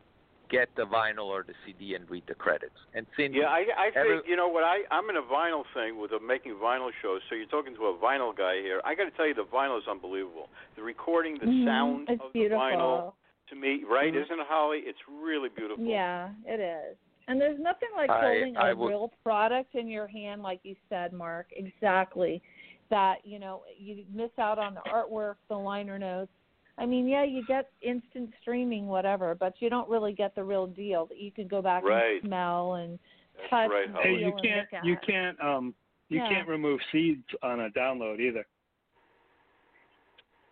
[0.51, 2.75] get the vinyl or the CD and read the credits.
[2.95, 5.99] And since Yeah, I, I think you know what I I'm in a vinyl thing
[6.01, 7.21] with a making vinyl shows.
[7.29, 8.81] So you're talking to a vinyl guy here.
[8.85, 10.49] I got to tell you, the vinyl is unbelievable.
[10.77, 11.65] The recording, the Mhm.
[11.65, 12.59] sound it's of beautiful.
[12.65, 13.13] the vinyl,
[13.49, 14.13] to me, right?
[14.13, 14.23] Mhm.
[14.25, 14.81] Isn't it, Holly?
[14.85, 15.85] It's really beautiful.
[15.85, 16.97] Yeah, it is.
[17.27, 20.61] And there's nothing like I- holding a I would- real product in your hand, like
[20.63, 21.47] you said, Marc.
[21.53, 22.43] Exactly.
[22.91, 26.31] That you know you miss out on the artwork, the liner notes.
[26.77, 30.67] I mean, yeah, you get instant streaming, whatever, but you don't really get the real
[30.67, 32.21] deal that you can go back Right.
[32.21, 32.99] and smell and
[33.37, 34.05] That's touch right, and Holly.
[34.09, 34.85] Hey, you and can't look at.
[34.85, 35.75] you can't um
[36.09, 36.29] you Yeah.
[36.29, 38.45] can't remove seeds on a download either.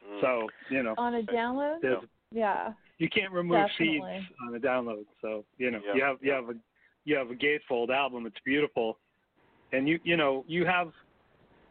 [0.06, 0.20] Mm.
[0.20, 2.06] So you know on a download.
[2.30, 2.72] Yeah.
[2.98, 4.20] you can't remove Definitely.
[4.20, 5.04] seeds on a download.
[5.20, 6.54] So you know Yeah, you have you have a
[7.04, 8.26] you have a gatefold album.
[8.26, 8.98] It's beautiful,
[9.72, 10.92] and you you know you have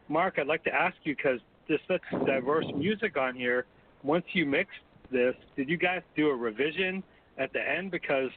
[0.08, 0.38] Marc.
[0.38, 3.64] I'd like to ask you because there's such diverse music on here.
[4.02, 4.80] Once you mixed
[5.10, 7.02] this, did you guys do a revision
[7.38, 8.30] at the end because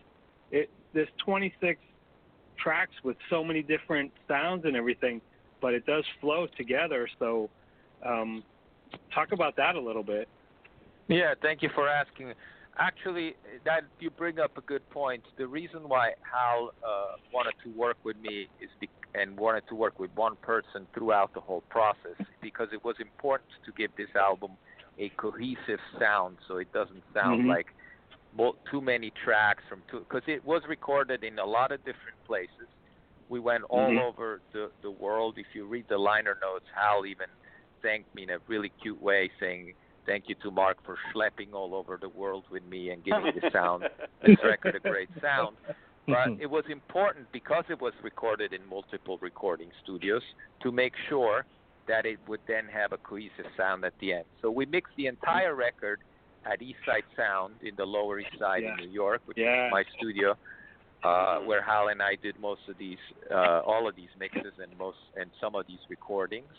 [0.51, 1.79] it there's 26
[2.57, 5.21] tracks with so many different sounds and everything,
[5.61, 7.07] but it does flow together.
[7.19, 7.49] So
[8.05, 8.43] um,
[9.13, 10.29] talk about that a little bit.
[11.07, 12.33] Yeah, thank you for asking.
[12.77, 15.23] Actually, that you bring up a good point.
[15.37, 19.75] The reason why Hal uh, wanted to work with me is be- and wanted to
[19.75, 24.13] work with one person throughout the whole process because it was important to give this
[24.15, 24.51] album
[24.97, 27.47] a cohesive sound, so it doesn't sound Mhm.
[27.47, 27.67] like
[28.33, 29.99] mo- too many tracks from two.
[29.99, 32.67] Because it was recorded in a lot of different places.
[33.29, 34.01] We went all Mhm.
[34.01, 35.37] over the the world.
[35.37, 37.29] If you read the liner notes, Hal even
[37.81, 39.73] thanked me in a really cute way, saying
[40.05, 43.49] thank you to Marc for schlepping all over the world with me and giving the
[43.51, 43.89] sound
[44.21, 45.57] this record a great sound.
[46.07, 50.21] But it was important because it was recorded in multiple recording studios
[50.59, 51.45] to make sure
[51.87, 54.25] that it would then have a cohesive sound at the end.
[54.41, 55.99] So we mixed the entire record
[56.45, 58.71] at East Side Sound in the Lower East Side Yeah.
[58.71, 59.67] in New York, which Yeah.
[59.67, 60.37] is my studio,
[61.03, 62.99] uh, where Hal and I did most of these,
[63.31, 66.53] uh, all of these mixes and most and some of these recordings.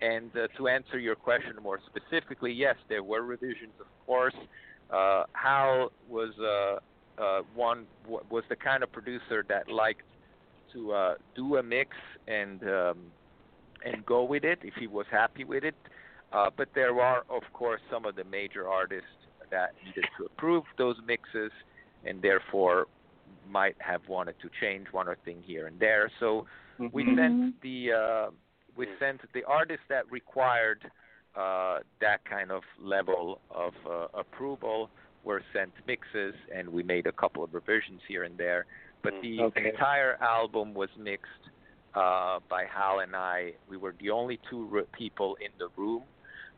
[0.00, 4.34] And uh, to answer your question more specifically, yes, there were revisions, of course.
[4.90, 6.78] Uh, Hal was uh,
[7.20, 7.86] uh, one
[8.28, 10.02] was the kind of producer that liked
[10.72, 11.96] to uh, do a mix
[12.26, 12.98] and um,
[13.84, 15.74] and go with it if he was happy with it.
[16.32, 19.06] Uh, but there are, of course, some of the major artists
[19.50, 21.52] that needed to approve those mixes,
[22.04, 22.86] and therefore
[23.48, 26.10] might have wanted to change one or thing here and there.
[26.18, 26.46] So
[26.92, 27.16] we Mhm.
[27.16, 28.30] sent the uh,
[28.76, 30.90] we sent the artists that required
[31.36, 34.90] uh, that kind of level of uh, approval
[35.24, 38.66] were sent mixes, and we made a couple of revisions here and there.
[39.02, 39.68] But the Okay.
[39.68, 41.44] entire album was mixed
[41.94, 43.52] uh, by Hal and I.
[43.68, 46.02] We were the only two r- people in the room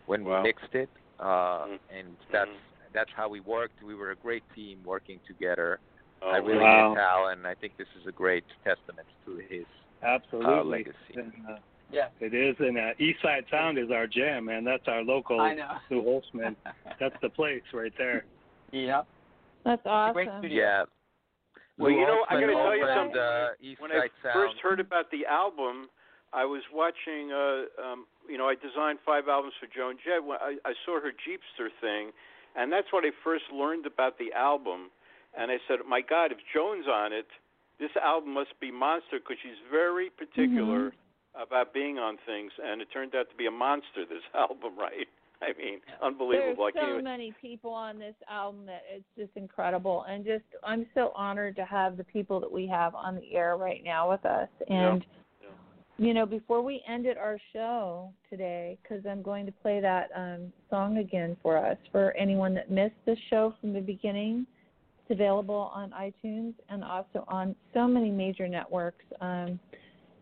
[0.07, 0.39] when Wow.
[0.43, 1.79] we mixed it, uh, Mhm.
[1.91, 2.51] and that's
[2.93, 3.83] that's how we worked.
[3.83, 5.81] We were a great team working together.
[6.23, 6.91] Oh, I really wow.
[6.95, 9.67] miss Hal, and I think this is a great testament to his
[10.03, 10.55] Absolutely.
[10.55, 11.15] uh, legacy.
[11.17, 11.59] And, uh,
[11.91, 12.09] Yeah.
[12.21, 14.65] it is, and uh, East Side Sound is our jam, man.
[14.65, 15.77] That's our local I know.
[15.91, 16.57] New Holtzman.
[16.99, 18.25] That's the place right there.
[18.73, 19.03] yeah.
[19.65, 20.15] That's awesome.
[20.15, 20.63] great studio.
[20.65, 20.85] Yeah.
[21.79, 23.21] Well, you know, I Holtzman gotta tell you something.
[23.21, 23.49] Uh,
[23.79, 24.33] when I Sound.
[24.33, 25.89] first heard about the album,
[26.33, 27.33] I was watching.
[27.33, 30.25] Uh, um, you know, I designed five albums for Joan Jett.
[30.25, 32.13] When I, I saw her Jeepster thing,
[32.57, 34.91] and that's when I first learned about the album.
[35.37, 37.29] And I said, "My God, if Joan's on it,
[37.79, 40.93] this album must be monster because she's very particular
[41.37, 44.09] about being on things." And it turned out to be a monster.
[44.09, 45.09] This album, right?
[45.43, 46.65] I mean, unbelievable.
[46.65, 50.45] I There's so even- many people on this album that it's just incredible, and just
[50.65, 54.11] I'm so honored to have the people that we have on the air right now
[54.11, 54.49] with us.
[54.69, 55.05] And
[55.43, 55.49] Yeah.
[55.99, 60.53] you know, before we ended our show today, because I'm going to play that um,
[60.71, 64.47] song again for us for anyone that missed the show from the beginning.
[65.03, 69.59] It's available on iTunes and also on so many major networks, um,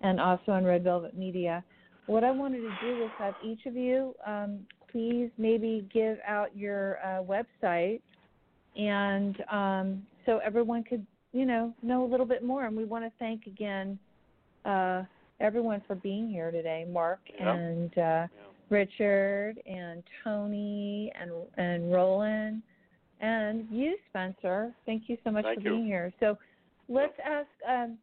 [0.02, 1.64] and also on Red Velvet Media.
[2.06, 4.60] What I wanted to do was have each of you um,
[4.94, 8.00] please maybe give out your uh, website,
[8.76, 12.64] and um, so everyone could, you know, know a little bit more.
[12.66, 13.98] And we want to thank again
[14.64, 15.02] uh,
[15.40, 17.54] everyone for being here today, Marc Yeah.
[17.54, 18.26] and uh,
[18.70, 22.62] Richard and Tony and and Roland
[23.20, 24.72] and you, Spencer.
[24.86, 25.70] Thank you so much Thank for you.
[25.70, 26.12] being here.
[26.20, 26.38] So
[26.88, 27.48] let's ask.
[27.68, 27.98] Um,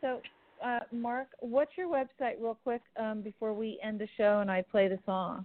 [0.00, 0.20] so,
[0.64, 4.62] uh, Marc, what's your website, real quick, um, before we end the show and I
[4.62, 5.44] play the song?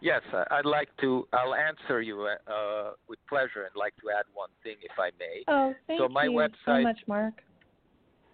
[0.00, 1.26] Yes, I- I'd like to.
[1.32, 5.42] I'll answer you uh, with pleasure and like to add one thing, if I may.
[5.48, 6.36] Oh, thank So my you so
[6.70, 7.42] website- much, Marc.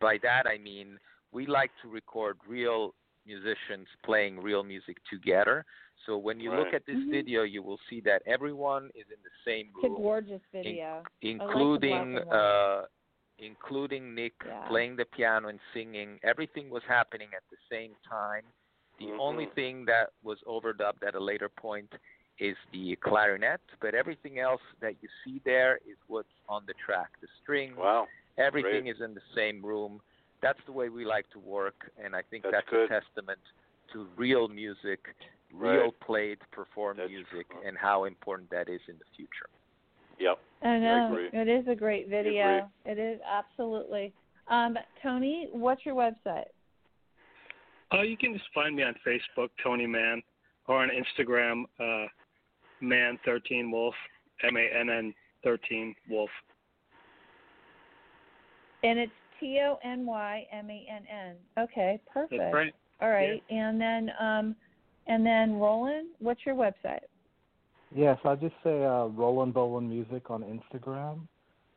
[0.00, 0.98] by that I mean
[1.32, 2.94] we like to record real
[3.28, 5.64] musicians playing real music together.
[6.06, 7.10] So when you look at this Mhm.
[7.10, 9.92] video, you will see that everyone is in the same room.
[9.92, 11.04] It's a gorgeous video.
[11.20, 12.36] including black and white.
[12.36, 12.86] uh,
[13.38, 14.66] including Nick Yeah.
[14.68, 16.18] playing the piano and singing.
[16.22, 18.44] Everything was happening at the same time.
[18.98, 19.20] The Mhm.
[19.20, 21.92] only thing that was overdubbed at a later point
[22.38, 27.10] is the clarinet, but everything else that you see there is what's on the track.
[27.20, 28.08] The strings, Wow.
[28.36, 28.94] everything great.
[28.96, 30.00] is in the same room.
[30.42, 33.38] That's the way we like to work, and I think That's that's, a testament
[33.92, 35.00] to real music,
[35.52, 35.76] Right.
[35.78, 37.60] real played, performed That's music, true.
[37.66, 39.48] and how important that is in the future.
[40.18, 40.38] Yep.
[40.62, 41.30] I know agree.
[41.32, 42.68] it is a great video.
[42.84, 44.12] It is absolutely.
[44.48, 46.46] Um, Tony, what's your website?
[47.92, 50.22] Uh, you can just find me on Facebook, Tony Mann,
[50.66, 52.08] or on Instagram, uh,
[52.82, 53.92] Mann13Wolf,
[54.42, 55.14] M A N N
[55.44, 56.30] 13 Wolf.
[58.82, 61.36] And it's T O N Y M A N N.
[61.58, 62.38] Okay, perfect.
[62.38, 62.74] That's right.
[63.00, 64.56] All right, and then um,
[65.06, 67.00] and then Rolan, what's your website?
[67.94, 71.20] Yes, I'll just say uh, Rolan Bolan Music on Instagram,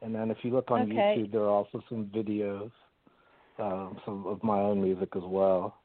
[0.01, 1.15] and then if you look on Okay.
[1.15, 2.71] YouTube, there are also some videos,
[3.59, 5.77] um, some of my own music as well.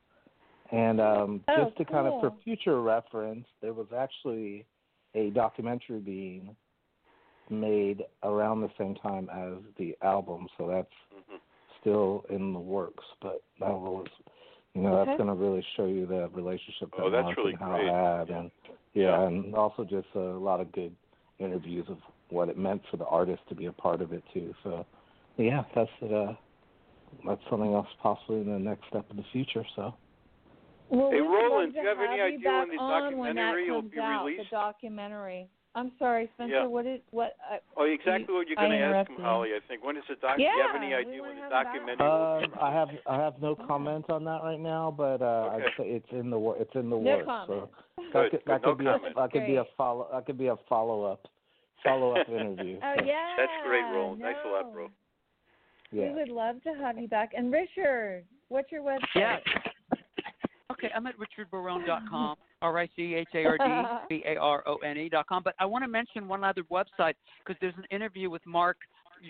[0.72, 4.66] And um, Oh, just to kind of for future reference, there was actually
[5.14, 6.57] a documentary being
[7.49, 11.41] made around the same time as the album, so that's Mhm.
[11.87, 13.05] Still in the works.
[13.22, 14.09] But that was,
[14.74, 15.12] you know, Okay.
[15.12, 17.87] that's going to really show you the relationship that Oh, that's really and Hal great.
[17.87, 18.39] had, Yeah.
[18.39, 18.51] and
[18.95, 20.97] yeah, and also just a lot of good
[21.39, 21.99] interviews of
[22.30, 24.53] what it meant for the artist to be a part of it too.
[24.64, 24.84] So,
[25.37, 26.34] yeah, that's uh,
[27.24, 29.64] that's something else possibly in the next step in the future.
[29.76, 29.95] So,
[30.89, 33.70] Well, Hey, we Rolan, do you have any you idea when the on when documentary
[33.70, 34.51] will be out, released?
[34.51, 35.49] The documentary.
[35.77, 36.55] I'm sorry, Spencer.
[36.55, 36.66] Yeah.
[36.66, 37.37] What is what?
[37.53, 39.16] Uh, Oh, exactly what you're I going to ask him.
[39.20, 39.51] Holly.
[39.55, 39.85] I think.
[39.85, 40.39] When is the doc?
[40.39, 41.64] do you have any Yeah, we idea wanna when the have that.
[41.64, 42.07] documentary?
[42.09, 45.64] will um, I have I have no comment on that right now, but uh, Okay.
[45.66, 47.27] I'd say it's in the wor- it's in the no works.
[47.27, 47.49] comment.
[47.51, 49.16] So that Good, could good, that no could be a comment.
[49.16, 51.29] that could be a follow that could be a follow up
[51.85, 52.79] follow up interview.
[52.83, 53.35] Oh yeah.
[53.37, 54.18] That's great, Rolan.
[54.20, 54.72] Thanks a lot, no.
[54.72, 54.89] bro.
[55.93, 56.09] yeah.
[56.09, 57.33] We would love to have you back.
[57.37, 58.99] And Richard, what's your website?
[59.14, 59.37] Yeah.
[60.72, 64.76] Okay, I'm at richardbarone.com, R I C H A R D B A R O
[64.76, 65.42] N E dot com.
[65.42, 67.14] But I want to mention one other website
[67.44, 68.76] because there's an interview with Marc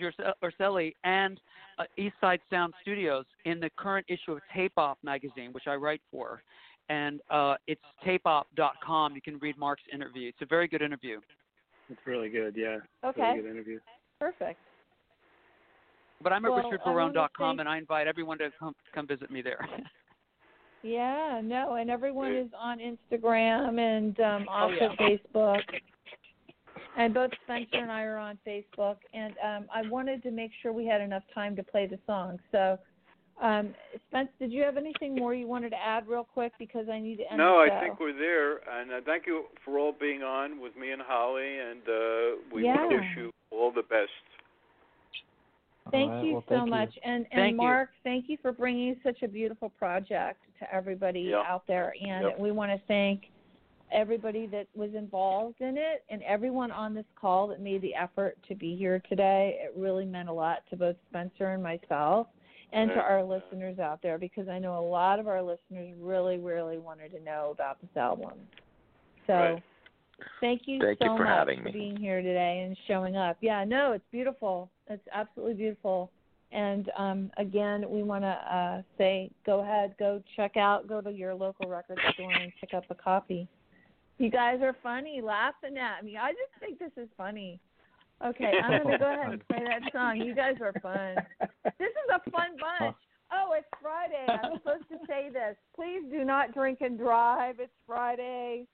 [0.01, 1.39] Urse- Urselli and
[1.77, 5.75] uh, East Side Sound Studios in the current issue of Tape Op magazine, which I
[5.75, 6.41] write for.
[6.89, 9.13] And uh, it's tapeop.com.
[9.13, 10.29] You can read Marc's interview.
[10.29, 11.19] It's a very good interview.
[11.89, 12.77] It's really good, yeah.
[13.05, 13.21] Okay.
[13.21, 13.79] Really good interview.
[14.19, 14.59] Perfect.
[16.23, 19.29] But I'm at Well, I wanna richardbarone.com, and I invite everyone to come come visit
[19.29, 19.67] me there.
[20.83, 24.95] Yeah, no, and everyone is on Instagram and um, Oh, also yeah.
[24.99, 25.63] Facebook.
[26.97, 28.97] And both Spencer and I are on Facebook.
[29.13, 32.39] And um, I wanted to make sure we had enough time to play the song.
[32.51, 32.77] So,
[33.41, 33.75] um,
[34.09, 36.53] Spence, did you have anything more you wanted to add real quick?
[36.57, 39.45] Because I need to end No, the I think we're there, and uh, thank you
[39.63, 42.87] for all being on with me and Holly, and uh, we Yeah.
[42.87, 44.09] wish you all the best.
[45.91, 46.71] Thank All right, you well, so thank you.
[46.71, 46.93] much.
[47.03, 47.57] And and Thank you.
[47.57, 51.43] Marc, thank you for bringing such a beautiful project to everybody Yep.
[51.47, 51.93] out there.
[52.01, 52.39] And Yep.
[52.39, 53.29] we want to thank
[53.91, 58.37] everybody that was involved in it and everyone on this call that made the effort
[58.47, 59.59] to be here today.
[59.61, 62.27] It really meant a lot to both Spencer and myself.
[62.73, 66.37] and to our listeners out there because I know a lot of our listeners really,
[66.37, 68.33] really wanted to know about this album.
[69.25, 69.63] So Right.
[70.41, 73.37] Thank you Thank so you for much having for being here today and showing up.
[73.41, 74.69] Yeah, no, it's beautiful.
[74.87, 76.11] It's absolutely beautiful.
[76.51, 81.11] And um, again, we want to uh, say, go ahead, go check out, go to
[81.11, 83.47] your local record store and pick up a copy.
[84.17, 86.17] You guys are funny, laughing at me.
[86.17, 87.59] I just think this is funny.
[88.25, 90.17] Okay, I'm going to go ahead and play that song.
[90.17, 91.15] You guys are fun.
[91.77, 92.95] This is a fun bunch.
[93.31, 94.25] Oh, it's Friday.
[94.27, 95.55] I'm supposed to say this.
[95.75, 97.59] Please do not drink and drive.
[97.59, 98.65] It's Friday.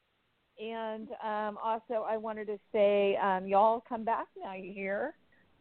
[0.62, 4.54] And um, also, I wanted to say, um, y'all come back now.
[4.54, 5.16] You hear?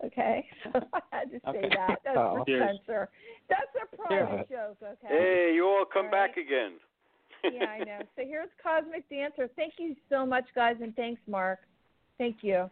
[0.04, 1.68] Okay, so I had to say Okay.
[1.74, 2.00] that.
[2.04, 2.38] That's Oh.
[2.38, 2.76] for Cheers.
[2.84, 3.08] Spencer.
[3.48, 3.62] That's
[3.92, 4.76] a private joke.
[4.82, 5.08] Okay.
[5.08, 6.44] Hey, you all come All back right.
[6.46, 6.72] again.
[7.52, 8.00] yeah, I know.
[8.16, 9.48] So here's Cosmic Dancer.
[9.56, 11.60] Thank you so much, guys, and thanks, Marc.
[12.18, 12.68] Thank you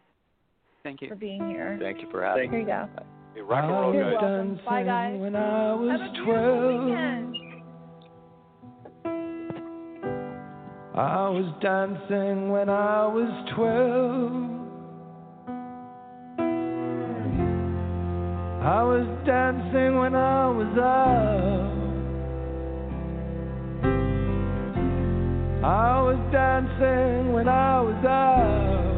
[0.82, 1.08] Thank you.
[1.08, 1.78] for being here.
[1.80, 2.58] Thank you for having me.
[2.58, 2.88] Here you go.
[3.34, 4.20] Hey, rock and roll, guys.
[4.20, 5.20] dancing Bye, guys.
[5.20, 6.66] when I was Have a twelve.
[6.66, 7.09] weekend.
[11.01, 14.32] I was dancing when I was twelve.
[18.61, 21.72] I was dancing when I was out.
[25.64, 28.90] I was dancing when I was out.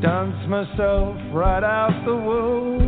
[0.00, 2.81] Danced myself right out the womb.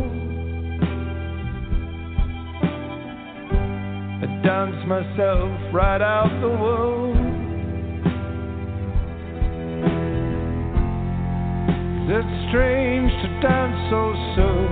[4.45, 7.17] I danced myself right out the womb.
[12.07, 14.69] It's strange to dance so soon.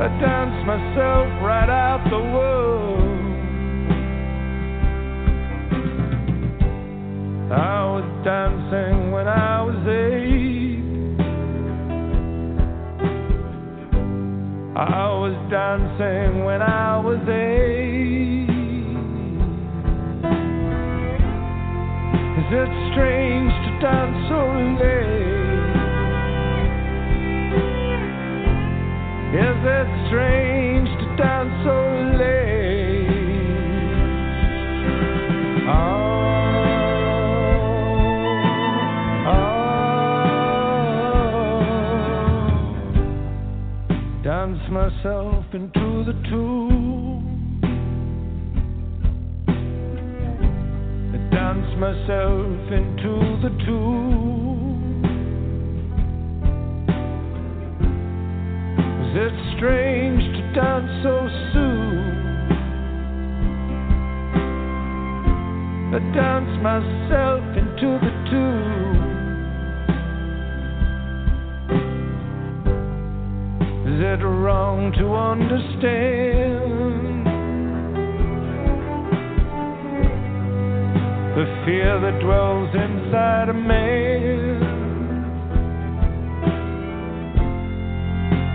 [0.00, 3.18] I danced myself right out the womb.
[7.52, 10.17] I was dancing when I was eight.
[14.78, 18.46] I was dancing when I was eight.
[22.38, 24.38] Is it strange to dance so
[24.78, 25.18] late?
[29.34, 30.47] Is it strange
[44.88, 47.60] myself into the tomb.
[51.12, 53.12] I dance myself into
[53.42, 55.04] the tomb.
[59.04, 62.48] Is it strange to dance so soon?
[65.94, 68.17] I dance myself into the
[74.94, 77.26] to understand
[81.36, 84.58] the fear that dwells inside a man?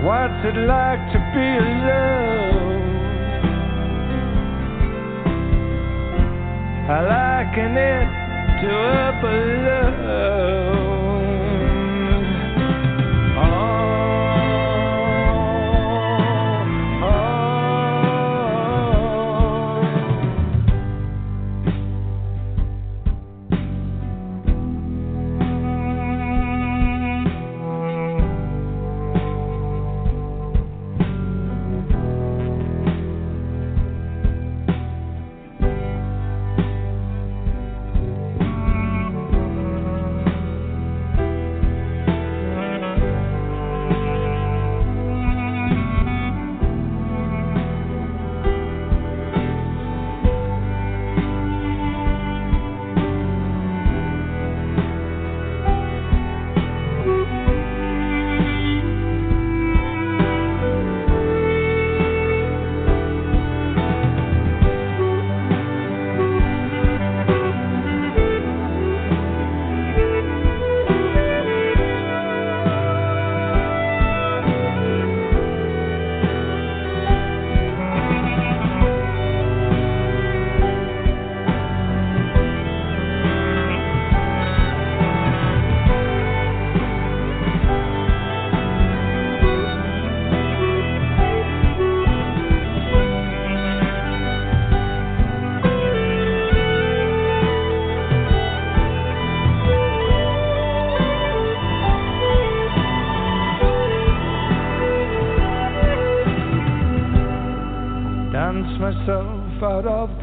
[0.04, 2.84] What's it like to be alone?
[6.90, 8.08] I liken it
[8.62, 10.03] to a balloon.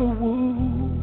[0.00, 0.96] The womb.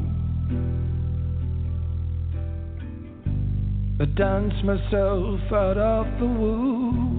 [4.01, 7.13] I dance myself out of the womb.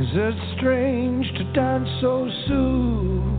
[0.00, 3.38] Is it strange to dance so soon?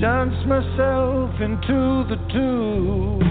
[0.00, 3.27] Dance myself into the tomb.